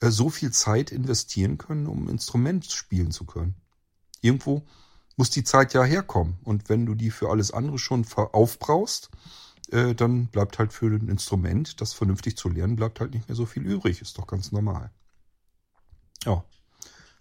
äh, 0.00 0.10
so 0.10 0.28
viel 0.28 0.50
Zeit 0.50 0.90
investieren 0.90 1.58
können, 1.58 1.86
um 1.86 2.08
Instrument 2.08 2.66
spielen 2.66 3.12
zu 3.12 3.24
können? 3.24 3.54
Irgendwo 4.20 4.66
muss 5.16 5.30
die 5.30 5.44
Zeit 5.44 5.74
ja 5.74 5.84
herkommen. 5.84 6.38
Und 6.42 6.68
wenn 6.68 6.86
du 6.86 6.94
die 6.94 7.10
für 7.10 7.30
alles 7.30 7.50
andere 7.52 7.78
schon 7.78 8.06
aufbrauchst, 8.14 9.10
äh, 9.70 9.94
dann 9.94 10.26
bleibt 10.26 10.58
halt 10.58 10.72
für 10.72 10.86
ein 10.86 11.08
Instrument, 11.08 11.80
das 11.80 11.92
vernünftig 11.92 12.36
zu 12.36 12.48
lernen, 12.48 12.76
bleibt 12.76 13.00
halt 13.00 13.14
nicht 13.14 13.28
mehr 13.28 13.36
so 13.36 13.46
viel 13.46 13.64
übrig. 13.64 14.00
Ist 14.00 14.18
doch 14.18 14.26
ganz 14.26 14.52
normal. 14.52 14.90
Ja, 16.24 16.44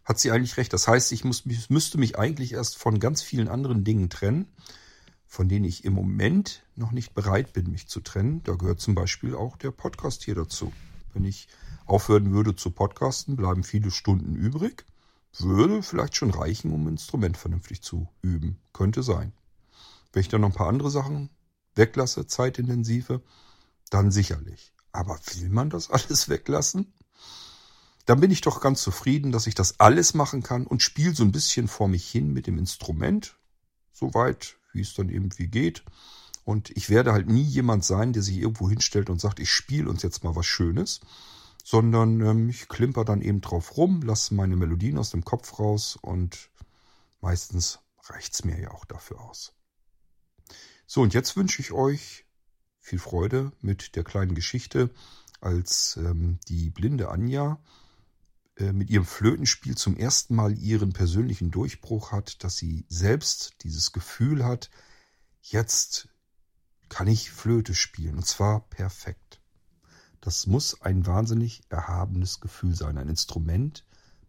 hat 0.06 0.20
sie 0.20 0.32
eigentlich 0.32 0.58
recht. 0.58 0.74
Das 0.74 0.88
heißt, 0.88 1.12
ich 1.12 1.24
muss, 1.24 1.46
müsste 1.46 1.98
mich 1.98 2.18
eigentlich 2.18 2.54
erst 2.54 2.78
von 2.78 3.00
ganz 3.00 3.22
vielen 3.22 3.48
anderen 3.48 3.84
Dingen 3.84 4.10
trennen, 4.10 4.48
von 5.26 5.48
denen 5.48 5.66
ich 5.66 5.86
im 5.86 5.94
Moment 5.94 6.64
noch 6.76 6.92
nicht 6.92 7.14
bereit 7.14 7.54
bin, 7.54 7.72
mich 7.72 7.88
zu 7.88 8.02
trennen. 8.02 8.44
Da 8.44 8.54
gehört 8.54 8.82
zum 8.82 8.96
Beispiel 8.96 9.36
auch 9.36 9.58
der 9.58 9.72
Podcast 9.72 10.24
hier 10.24 10.36
dazu. 10.36 10.74
Wenn 11.14 11.26
ich 11.26 11.48
aufhören 11.86 12.32
würde 12.32 12.56
zu 12.56 12.72
podcasten, 12.72 13.36
bleiben 13.36 13.64
viele 13.64 13.92
Stunden 13.92 14.36
übrig. 14.36 14.86
Würde 15.38 15.82
vielleicht 15.82 16.16
schon 16.16 16.32
reichen, 16.32 16.72
um 16.72 16.86
ein 16.86 16.94
Instrument 16.94 17.38
vernünftig 17.38 17.82
zu 17.82 18.08
üben. 18.22 18.60
Könnte 18.72 19.04
sein. 19.04 19.34
Wenn 20.12 20.22
ich 20.22 20.30
dann 20.30 20.42
noch 20.42 20.50
ein 20.50 20.56
paar 20.56 20.70
andere 20.70 20.92
Sachen 20.92 21.30
weglasse, 21.76 22.28
zeitintensive, 22.28 23.22
dann 23.90 24.12
sicherlich. 24.12 24.74
Aber 24.92 25.20
will 25.34 25.50
man 25.50 25.70
das 25.70 25.90
alles 25.90 26.30
weglassen? 26.30 26.94
dann 28.06 28.20
bin 28.20 28.32
ich 28.32 28.42
doch 28.42 28.60
ganz 28.60 28.82
zufrieden, 28.82 29.32
dass 29.32 29.48
ich 29.48 29.56
das 29.56 29.80
alles 29.80 30.14
machen 30.14 30.44
kann 30.44 30.68
und 30.68 30.82
spiele 30.82 31.16
so 31.16 31.24
ein 31.24 31.32
bisschen 31.32 31.68
vor 31.68 31.88
mich 31.88 32.10
hin 32.10 32.34
mit 32.34 32.48
dem 32.48 32.58
Instrument, 32.58 33.38
soweit 33.94 34.58
wie 34.74 34.82
es 34.82 34.94
dann 34.94 35.10
irgendwie 35.10 35.48
geht. 35.48 35.84
Und 36.44 36.72
ich 36.72 36.90
werde 36.90 37.14
halt 37.14 37.30
nie 37.30 37.44
jemand 37.44 37.86
sein, 37.86 38.12
der 38.12 38.22
sich 38.22 38.38
irgendwo 38.38 38.70
hinstellt 38.70 39.10
und 39.10 39.22
sagt, 39.22 39.40
ich 39.40 39.50
spiele 39.50 39.90
uns 39.90 40.04
jetzt 40.04 40.24
mal 40.26 40.36
was 40.36 40.46
Schönes, 40.46 41.00
sondern 41.64 42.20
ähm, 42.22 42.50
ich 42.50 42.68
klimper 42.68 43.06
dann 43.06 43.22
eben 43.22 43.42
drauf 43.42 43.78
rum, 43.78 44.02
lasse 44.02 44.36
meine 44.36 44.56
Melodien 44.56 44.98
aus 44.98 45.10
dem 45.10 45.24
Kopf 45.24 45.58
raus 45.60 45.98
und 46.00 46.52
meistens 47.22 47.80
reicht's 48.04 48.44
mir 48.44 48.60
ja 48.60 48.72
auch 48.72 48.86
dafür 48.86 49.22
aus. 49.22 49.54
So, 50.86 51.02
und 51.02 51.14
jetzt 51.14 51.38
wünsche 51.38 51.62
ich 51.62 51.72
euch 51.72 52.26
viel 52.80 53.00
Freude 53.00 53.54
mit 53.62 53.96
der 53.96 54.04
kleinen 54.04 54.36
Geschichte, 54.36 54.90
als 55.40 55.98
ähm, 55.98 56.40
die 56.50 56.70
blinde 56.70 57.10
Anja 57.10 57.62
äh, 58.58 58.74
mit 58.74 58.90
ihrem 58.90 59.06
Flötenspiel 59.06 59.76
zum 59.76 59.96
ersten 59.96 60.36
Mal 60.36 60.58
ihren 60.58 60.92
persönlichen 60.92 61.50
Durchbruch 61.50 62.12
hat, 62.12 62.44
dass 62.44 62.58
sie 62.58 62.86
selbst 62.90 63.56
dieses 63.64 63.94
Gefühl 63.94 64.46
hat, 64.46 64.70
jetzt 65.42 66.10
kann 66.90 67.08
ich 67.08 67.32
Flöte 67.32 67.74
spielen 67.74 68.18
und 68.18 68.26
zwar 68.26 68.68
perfekt. 68.70 69.43
Das 70.24 70.48
muss 70.48 70.82
ein 70.82 71.06
wahnsinnig 71.06 71.64
erhabenes 71.68 72.40
Gefühl 72.40 72.74
sein, 72.74 72.98
ein 72.98 73.10
Instrument 73.10 73.84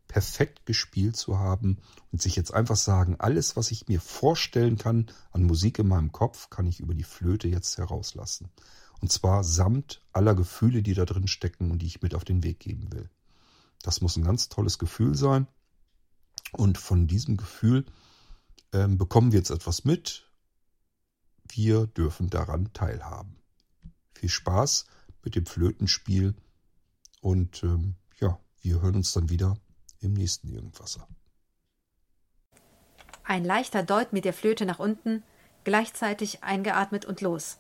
perfekt 0.09 0.67
gespielt 0.67 1.17
zu 1.17 1.39
haben 1.39 1.79
und 2.11 2.21
sich 2.21 2.35
jetzt 2.35 2.53
einfach 2.53 2.75
sagen, 2.75 3.15
alles, 3.21 3.55
was 3.55 3.71
ich 3.71 3.87
mir 3.87 4.01
vorstellen 4.01 4.77
kann 4.77 5.07
an 5.31 5.45
Musik 5.45 5.79
in 5.79 5.87
meinem 5.87 6.11
Kopf, 6.11 6.51
kann 6.51 6.67
ich 6.67 6.81
über 6.81 6.95
die 6.95 7.05
Flöte 7.05 7.47
jetzt 7.47 7.79
herauslassen. 7.79 8.51
Und 9.01 9.13
zwar 9.13 9.45
samt 9.45 10.03
aller 10.13 10.35
Gefühle, 10.35 10.83
die 10.83 10.95
da 10.95 11.05
drin 11.05 11.29
stecken 11.29 11.71
und 11.71 11.79
die 11.79 11.87
ich 11.87 12.03
mit 12.03 12.17
auf 12.17 12.25
den 12.25 12.43
Weg 12.43 12.59
geben 12.59 12.93
will. 12.93 13.09
Das 13.81 14.01
muss 14.01 14.17
ein 14.17 14.25
ganz 14.25 14.49
tolles 14.49 14.81
Gefühl 14.81 15.15
sein. 15.15 15.47
Und 16.51 16.77
von 16.77 17.07
diesem 17.07 17.37
Gefühl 17.37 17.85
ähm, 18.73 18.99
bekommen 18.99 19.31
wir 19.31 19.39
jetzt 19.39 19.51
etwas 19.51 19.85
mit. 19.85 20.29
Wir 21.49 21.87
dürfen 21.87 22.31
daran 22.31 22.73
teilhaben. 22.73 23.37
Viel 24.13 24.29
Spaß 24.29 24.87
mit 25.25 25.35
dem 25.35 25.47
Flötenspiel 25.47 26.35
und 27.21 27.63
ähm, 27.63 27.95
ja, 28.21 28.39
wir 28.61 28.83
hören 28.83 28.97
uns 28.97 29.13
dann 29.13 29.31
wieder 29.31 29.57
im 30.01 30.13
nächsten 30.13 30.49
Irgendwasser. 30.49 31.09
Ein 33.25 33.45
leichter 33.45 33.83
Deut 33.83 34.13
mit 34.13 34.25
der 34.25 34.35
Flöte 34.35 34.67
nach 34.67 34.79
unten, 34.79 35.23
gleichzeitig 35.65 36.45
eingeatmet 36.45 37.07
und 37.07 37.23
los. 37.23 37.59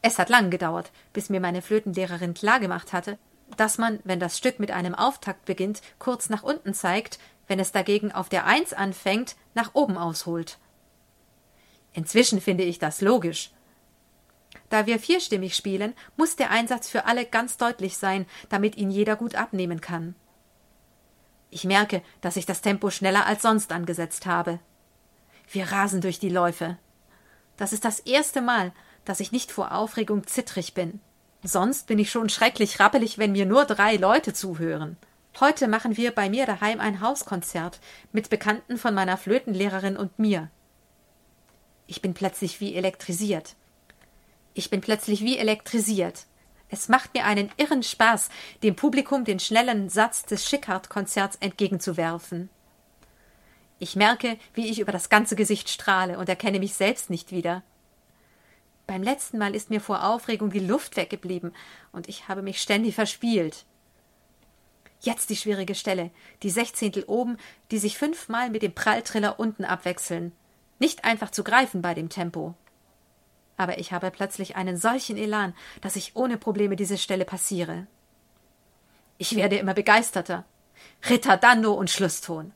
Es 0.00 0.18
hat 0.18 0.30
lang 0.30 0.50
gedauert, 0.50 0.92
bis 1.12 1.28
mir 1.28 1.40
meine 1.40 1.60
Flötenlehrerin 1.60 2.32
klargemacht 2.32 2.92
hatte, 2.92 3.18
dass 3.56 3.78
man, 3.78 4.00
wenn 4.04 4.20
das 4.20 4.38
Stück 4.38 4.60
mit 4.60 4.70
einem 4.70 4.94
Auftakt 4.94 5.44
beginnt, 5.44 5.82
kurz 5.98 6.28
nach 6.30 6.42
unten 6.42 6.74
zeigt, 6.74 7.18
wenn 7.46 7.58
es 7.58 7.72
dagegen 7.72 8.12
auf 8.12 8.28
der 8.28 8.46
Eins 8.46 8.72
anfängt, 8.72 9.36
nach 9.54 9.74
oben 9.74 9.98
ausholt. 9.98 10.58
Inzwischen 11.92 12.40
finde 12.40 12.64
ich 12.64 12.78
das 12.78 13.00
logisch. 13.00 13.50
Da 14.68 14.86
wir 14.86 14.98
vierstimmig 14.98 15.56
spielen, 15.56 15.94
muss 16.16 16.36
der 16.36 16.50
Einsatz 16.50 16.88
für 16.88 17.06
alle 17.06 17.24
ganz 17.24 17.56
deutlich 17.56 17.96
sein, 17.96 18.26
damit 18.48 18.76
ihn 18.76 18.90
jeder 18.90 19.16
gut 19.16 19.34
abnehmen 19.34 19.80
kann. 19.80 20.14
Ich 21.50 21.64
merke, 21.64 22.02
dass 22.20 22.36
ich 22.36 22.44
das 22.44 22.60
Tempo 22.60 22.90
schneller 22.90 23.26
als 23.26 23.42
sonst 23.42 23.72
angesetzt 23.72 24.26
habe. 24.26 24.60
Wir 25.50 25.72
rasen 25.72 26.00
durch 26.00 26.18
die 26.18 26.28
Läufe. 26.28 26.76
Das 27.56 27.72
ist 27.72 27.84
das 27.84 28.00
erste 28.00 28.42
Mal, 28.42 28.72
dass 29.04 29.20
ich 29.20 29.32
nicht 29.32 29.50
vor 29.50 29.72
Aufregung 29.72 30.26
zittrig 30.26 30.74
bin. 30.74 31.00
Sonst 31.42 31.86
bin 31.86 31.98
ich 31.98 32.10
schon 32.10 32.28
schrecklich 32.28 32.80
rappelig, 32.80 33.16
wenn 33.16 33.32
mir 33.32 33.46
nur 33.46 33.64
drei 33.64 33.96
Leute 33.96 34.34
zuhören. 34.34 34.96
Heute 35.40 35.68
machen 35.68 35.96
wir 35.96 36.10
bei 36.12 36.28
mir 36.28 36.46
daheim 36.46 36.80
ein 36.80 37.00
Hauskonzert 37.00 37.80
mit 38.12 38.28
Bekannten 38.28 38.76
von 38.76 38.92
meiner 38.92 39.16
Flötenlehrerin 39.16 39.96
und 39.96 40.18
mir. 40.18 40.50
Ich 41.86 42.02
bin 42.02 42.12
plötzlich 42.12 42.60
wie 42.60 42.74
elektrisiert. 42.74 43.54
Ich 44.58 44.70
bin 44.70 44.80
plötzlich 44.80 45.20
wie 45.20 45.38
elektrisiert. 45.38 46.26
Es 46.68 46.88
macht 46.88 47.14
mir 47.14 47.24
einen 47.26 47.48
irren 47.58 47.84
Spaß, 47.84 48.28
dem 48.64 48.74
Publikum 48.74 49.24
den 49.24 49.38
schnellen 49.38 49.88
Satz 49.88 50.24
des 50.24 50.48
Schickhardt-Konzerts 50.48 51.36
entgegenzuwerfen. 51.36 52.50
Ich 53.78 53.94
merke, 53.94 54.36
wie 54.54 54.66
ich 54.68 54.80
über 54.80 54.90
das 54.90 55.10
ganze 55.10 55.36
Gesicht 55.36 55.68
strahle 55.68 56.18
und 56.18 56.28
erkenne 56.28 56.58
mich 56.58 56.74
selbst 56.74 57.08
nicht 57.08 57.30
wieder. 57.30 57.62
Beim 58.88 59.04
letzten 59.04 59.38
Mal 59.38 59.54
ist 59.54 59.70
mir 59.70 59.80
vor 59.80 60.02
Aufregung 60.02 60.50
die 60.50 60.58
Luft 60.58 60.96
weggeblieben 60.96 61.54
und 61.92 62.08
ich 62.08 62.26
habe 62.26 62.42
mich 62.42 62.60
ständig 62.60 62.96
verspielt. 62.96 63.64
Jetzt 65.02 65.30
die 65.30 65.36
schwierige 65.36 65.76
Stelle, 65.76 66.10
die 66.42 66.50
Sechzehntel 66.50 67.04
oben, 67.04 67.36
die 67.70 67.78
sich 67.78 67.96
fünfmal 67.96 68.50
mit 68.50 68.62
dem 68.62 68.74
Pralltriller 68.74 69.38
unten 69.38 69.64
abwechseln. 69.64 70.32
Nicht 70.80 71.04
einfach 71.04 71.30
zu 71.30 71.44
greifen 71.44 71.80
bei 71.80 71.94
dem 71.94 72.08
Tempo 72.08 72.56
aber 73.58 73.78
ich 73.78 73.92
habe 73.92 74.10
plötzlich 74.10 74.56
einen 74.56 74.78
solchen 74.78 75.18
Elan, 75.18 75.54
dass 75.82 75.96
ich 75.96 76.16
ohne 76.16 76.38
Probleme 76.38 76.76
diese 76.76 76.96
Stelle 76.96 77.26
passiere. 77.26 77.86
Ich 79.18 79.36
werde 79.36 79.58
immer 79.58 79.74
begeisterter. 79.74 80.44
Ritardando 81.10 81.74
und 81.74 81.90
Schlusston. 81.90 82.52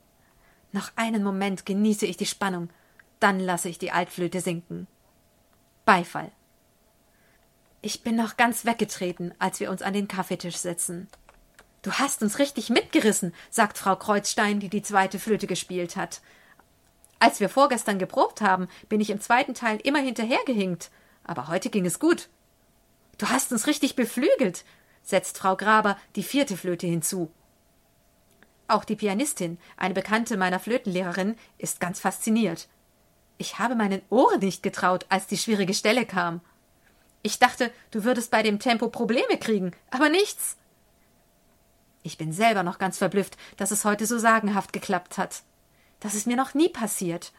Noch 0.71 0.91
einen 0.95 1.23
Moment 1.23 1.67
genieße 1.67 2.05
ich 2.07 2.17
die 2.17 2.25
Spannung, 2.25 2.69
dann 3.19 3.39
lasse 3.39 3.69
ich 3.69 3.77
die 3.77 3.91
Altflöte 3.91 4.41
sinken. 4.41 4.87
Beifall. 5.85 6.31
Ich 7.81 8.01
bin 8.01 8.15
noch 8.15 8.37
ganz 8.37 8.65
weggetreten, 8.65 9.33
als 9.39 9.59
wir 9.59 9.69
uns 9.69 9.81
an 9.81 9.93
den 9.93 10.07
Kaffeetisch 10.07 10.55
setzen. 10.55 11.09
Du 11.81 11.91
hast 11.91 12.23
uns 12.23 12.39
richtig 12.39 12.69
mitgerissen, 12.69 13.35
sagt 13.49 13.77
Frau 13.77 13.97
Kreuzstein, 13.97 14.61
die 14.61 14.69
die 14.69 14.81
zweite 14.81 15.19
Flöte 15.19 15.47
gespielt 15.47 15.97
hat. 15.97 16.21
Als 17.23 17.39
wir 17.39 17.47
vorgestern 17.47 17.99
geprobt 17.99 18.41
haben, 18.41 18.67
bin 18.89 18.99
ich 18.99 19.09
im 19.09 19.21
zweiten 19.21 19.53
Teil 19.53 19.79
immer 19.81 19.99
hinterhergehinkt. 19.99 20.91
Aber 21.23 21.47
heute 21.47 21.69
ging 21.69 21.85
es 21.85 21.97
gut. 21.97 22.27
Du 23.17 23.29
hast 23.29 23.53
uns 23.53 23.65
richtig 23.65 23.95
beflügelt, 23.95 24.65
setzt 25.03 25.37
Frau 25.37 25.55
Graber 25.55 25.97
die 26.17 26.23
vierte 26.23 26.57
Flöte 26.57 26.85
hinzu. 26.85 27.31
Auch 28.67 28.83
die 28.83 28.97
Pianistin, 28.97 29.57
eine 29.77 29.93
Bekannte 29.93 30.35
meiner 30.35 30.59
Flötenlehrerin, 30.59 31.37
ist 31.57 31.79
ganz 31.79 32.01
fasziniert. 32.01 32.67
Ich 33.37 33.57
habe 33.57 33.75
meinen 33.75 34.01
Ohren 34.09 34.41
nicht 34.41 34.61
getraut, 34.61 35.05
als 35.07 35.25
die 35.25 35.37
schwierige 35.37 35.73
Stelle 35.73 36.05
kam. 36.05 36.41
Ich 37.21 37.39
dachte, 37.39 37.71
du 37.91 38.03
würdest 38.03 38.31
bei 38.31 38.43
dem 38.43 38.59
Tempo 38.59 38.89
Probleme 38.89 39.37
kriegen, 39.39 39.71
aber 39.91 40.09
nichts. 40.09 40.57
Ich 42.01 42.17
bin 42.17 42.33
selber 42.33 42.63
noch 42.63 42.79
ganz 42.79 42.97
verblüfft, 42.97 43.37
dass 43.55 43.71
es 43.71 43.85
heute 43.85 44.07
so 44.07 44.19
sagenhaft 44.19 44.73
geklappt 44.73 45.17
hat. 45.17 45.43
Das 46.03 46.15
ist 46.15 46.27
mir 46.27 46.35
noch 46.35 46.53
nie 46.53 46.67
passiert. 46.67 47.31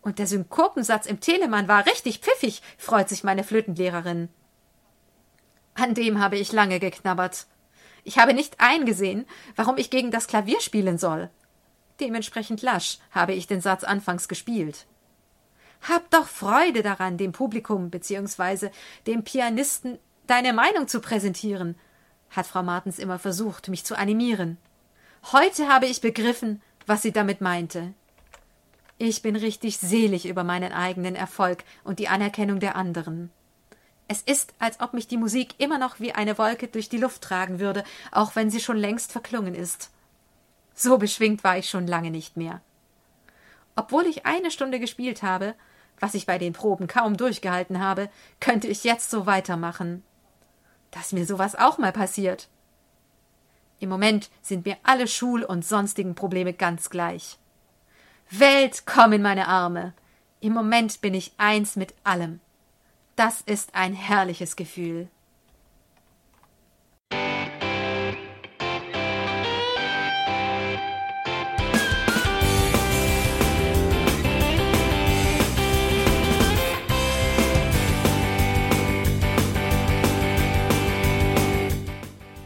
Und 0.00 0.18
der 0.18 0.26
Synkopensatz 0.26 1.04
im 1.04 1.20
Telemann 1.20 1.68
war 1.68 1.84
richtig 1.84 2.20
pfiffig, 2.20 2.62
freut 2.78 3.10
sich 3.10 3.22
meine 3.22 3.44
Flötenlehrerin. 3.44 4.30
An 5.74 5.92
dem 5.92 6.20
habe 6.20 6.38
ich 6.38 6.52
lange 6.52 6.80
geknabbert. 6.80 7.46
Ich 8.02 8.18
habe 8.18 8.32
nicht 8.32 8.60
eingesehen, 8.60 9.26
warum 9.56 9.76
ich 9.76 9.90
gegen 9.90 10.10
das 10.10 10.26
Klavier 10.26 10.58
spielen 10.62 10.96
soll. 10.96 11.28
Dementsprechend 12.00 12.62
lasch 12.62 12.98
habe 13.10 13.34
ich 13.34 13.46
den 13.46 13.60
Satz 13.60 13.84
anfangs 13.84 14.26
gespielt. 14.26 14.86
Hab 15.86 16.08
doch 16.10 16.28
Freude 16.28 16.82
daran, 16.82 17.18
dem 17.18 17.32
Publikum 17.32 17.90
bzw. 17.90 18.70
dem 19.06 19.22
Pianisten 19.22 19.98
deine 20.26 20.54
Meinung 20.54 20.88
zu 20.88 21.00
präsentieren, 21.00 21.78
hat 22.30 22.46
Frau 22.46 22.62
Martens 22.62 22.98
immer 22.98 23.18
versucht, 23.18 23.68
mich 23.68 23.84
zu 23.84 23.98
animieren. 23.98 24.56
Heute 25.32 25.68
habe 25.68 25.84
ich 25.84 26.00
begriffen, 26.00 26.62
was 26.90 27.02
sie 27.02 27.12
damit 27.12 27.40
meinte. 27.40 27.94
Ich 28.98 29.22
bin 29.22 29.36
richtig 29.36 29.78
selig 29.78 30.26
über 30.26 30.42
meinen 30.42 30.72
eigenen 30.72 31.14
Erfolg 31.14 31.62
und 31.84 32.00
die 32.00 32.08
Anerkennung 32.08 32.58
der 32.58 32.74
anderen. 32.74 33.30
Es 34.08 34.22
ist, 34.22 34.54
als 34.58 34.80
ob 34.80 34.92
mich 34.92 35.06
die 35.06 35.16
Musik 35.16 35.54
immer 35.58 35.78
noch 35.78 36.00
wie 36.00 36.10
eine 36.10 36.36
Wolke 36.36 36.66
durch 36.66 36.88
die 36.88 36.98
Luft 36.98 37.22
tragen 37.22 37.60
würde, 37.60 37.84
auch 38.10 38.34
wenn 38.34 38.50
sie 38.50 38.58
schon 38.58 38.76
längst 38.76 39.12
verklungen 39.12 39.54
ist. 39.54 39.92
So 40.74 40.98
beschwingt 40.98 41.44
war 41.44 41.56
ich 41.56 41.70
schon 41.70 41.86
lange 41.86 42.10
nicht 42.10 42.36
mehr. 42.36 42.60
Obwohl 43.76 44.06
ich 44.06 44.26
eine 44.26 44.50
Stunde 44.50 44.80
gespielt 44.80 45.22
habe, 45.22 45.54
was 46.00 46.14
ich 46.14 46.26
bei 46.26 46.38
den 46.38 46.54
Proben 46.54 46.88
kaum 46.88 47.16
durchgehalten 47.16 47.78
habe, 47.78 48.10
könnte 48.40 48.66
ich 48.66 48.82
jetzt 48.82 49.10
so 49.10 49.26
weitermachen. 49.26 50.02
Dass 50.90 51.12
mir 51.12 51.24
sowas 51.24 51.54
auch 51.54 51.78
mal 51.78 51.92
passiert. 51.92 52.48
Im 53.80 53.88
Moment 53.88 54.30
sind 54.42 54.66
mir 54.66 54.76
alle 54.82 55.08
Schul- 55.08 55.42
und 55.42 55.64
sonstigen 55.64 56.14
Probleme 56.14 56.52
ganz 56.52 56.90
gleich. 56.90 57.38
Welt, 58.30 58.84
komm 58.86 59.14
in 59.14 59.22
meine 59.22 59.48
Arme. 59.48 59.94
Im 60.40 60.52
Moment 60.52 61.00
bin 61.00 61.14
ich 61.14 61.32
eins 61.38 61.76
mit 61.76 61.94
allem. 62.04 62.40
Das 63.16 63.40
ist 63.40 63.74
ein 63.74 63.92
herrliches 63.92 64.54
Gefühl. 64.54 65.08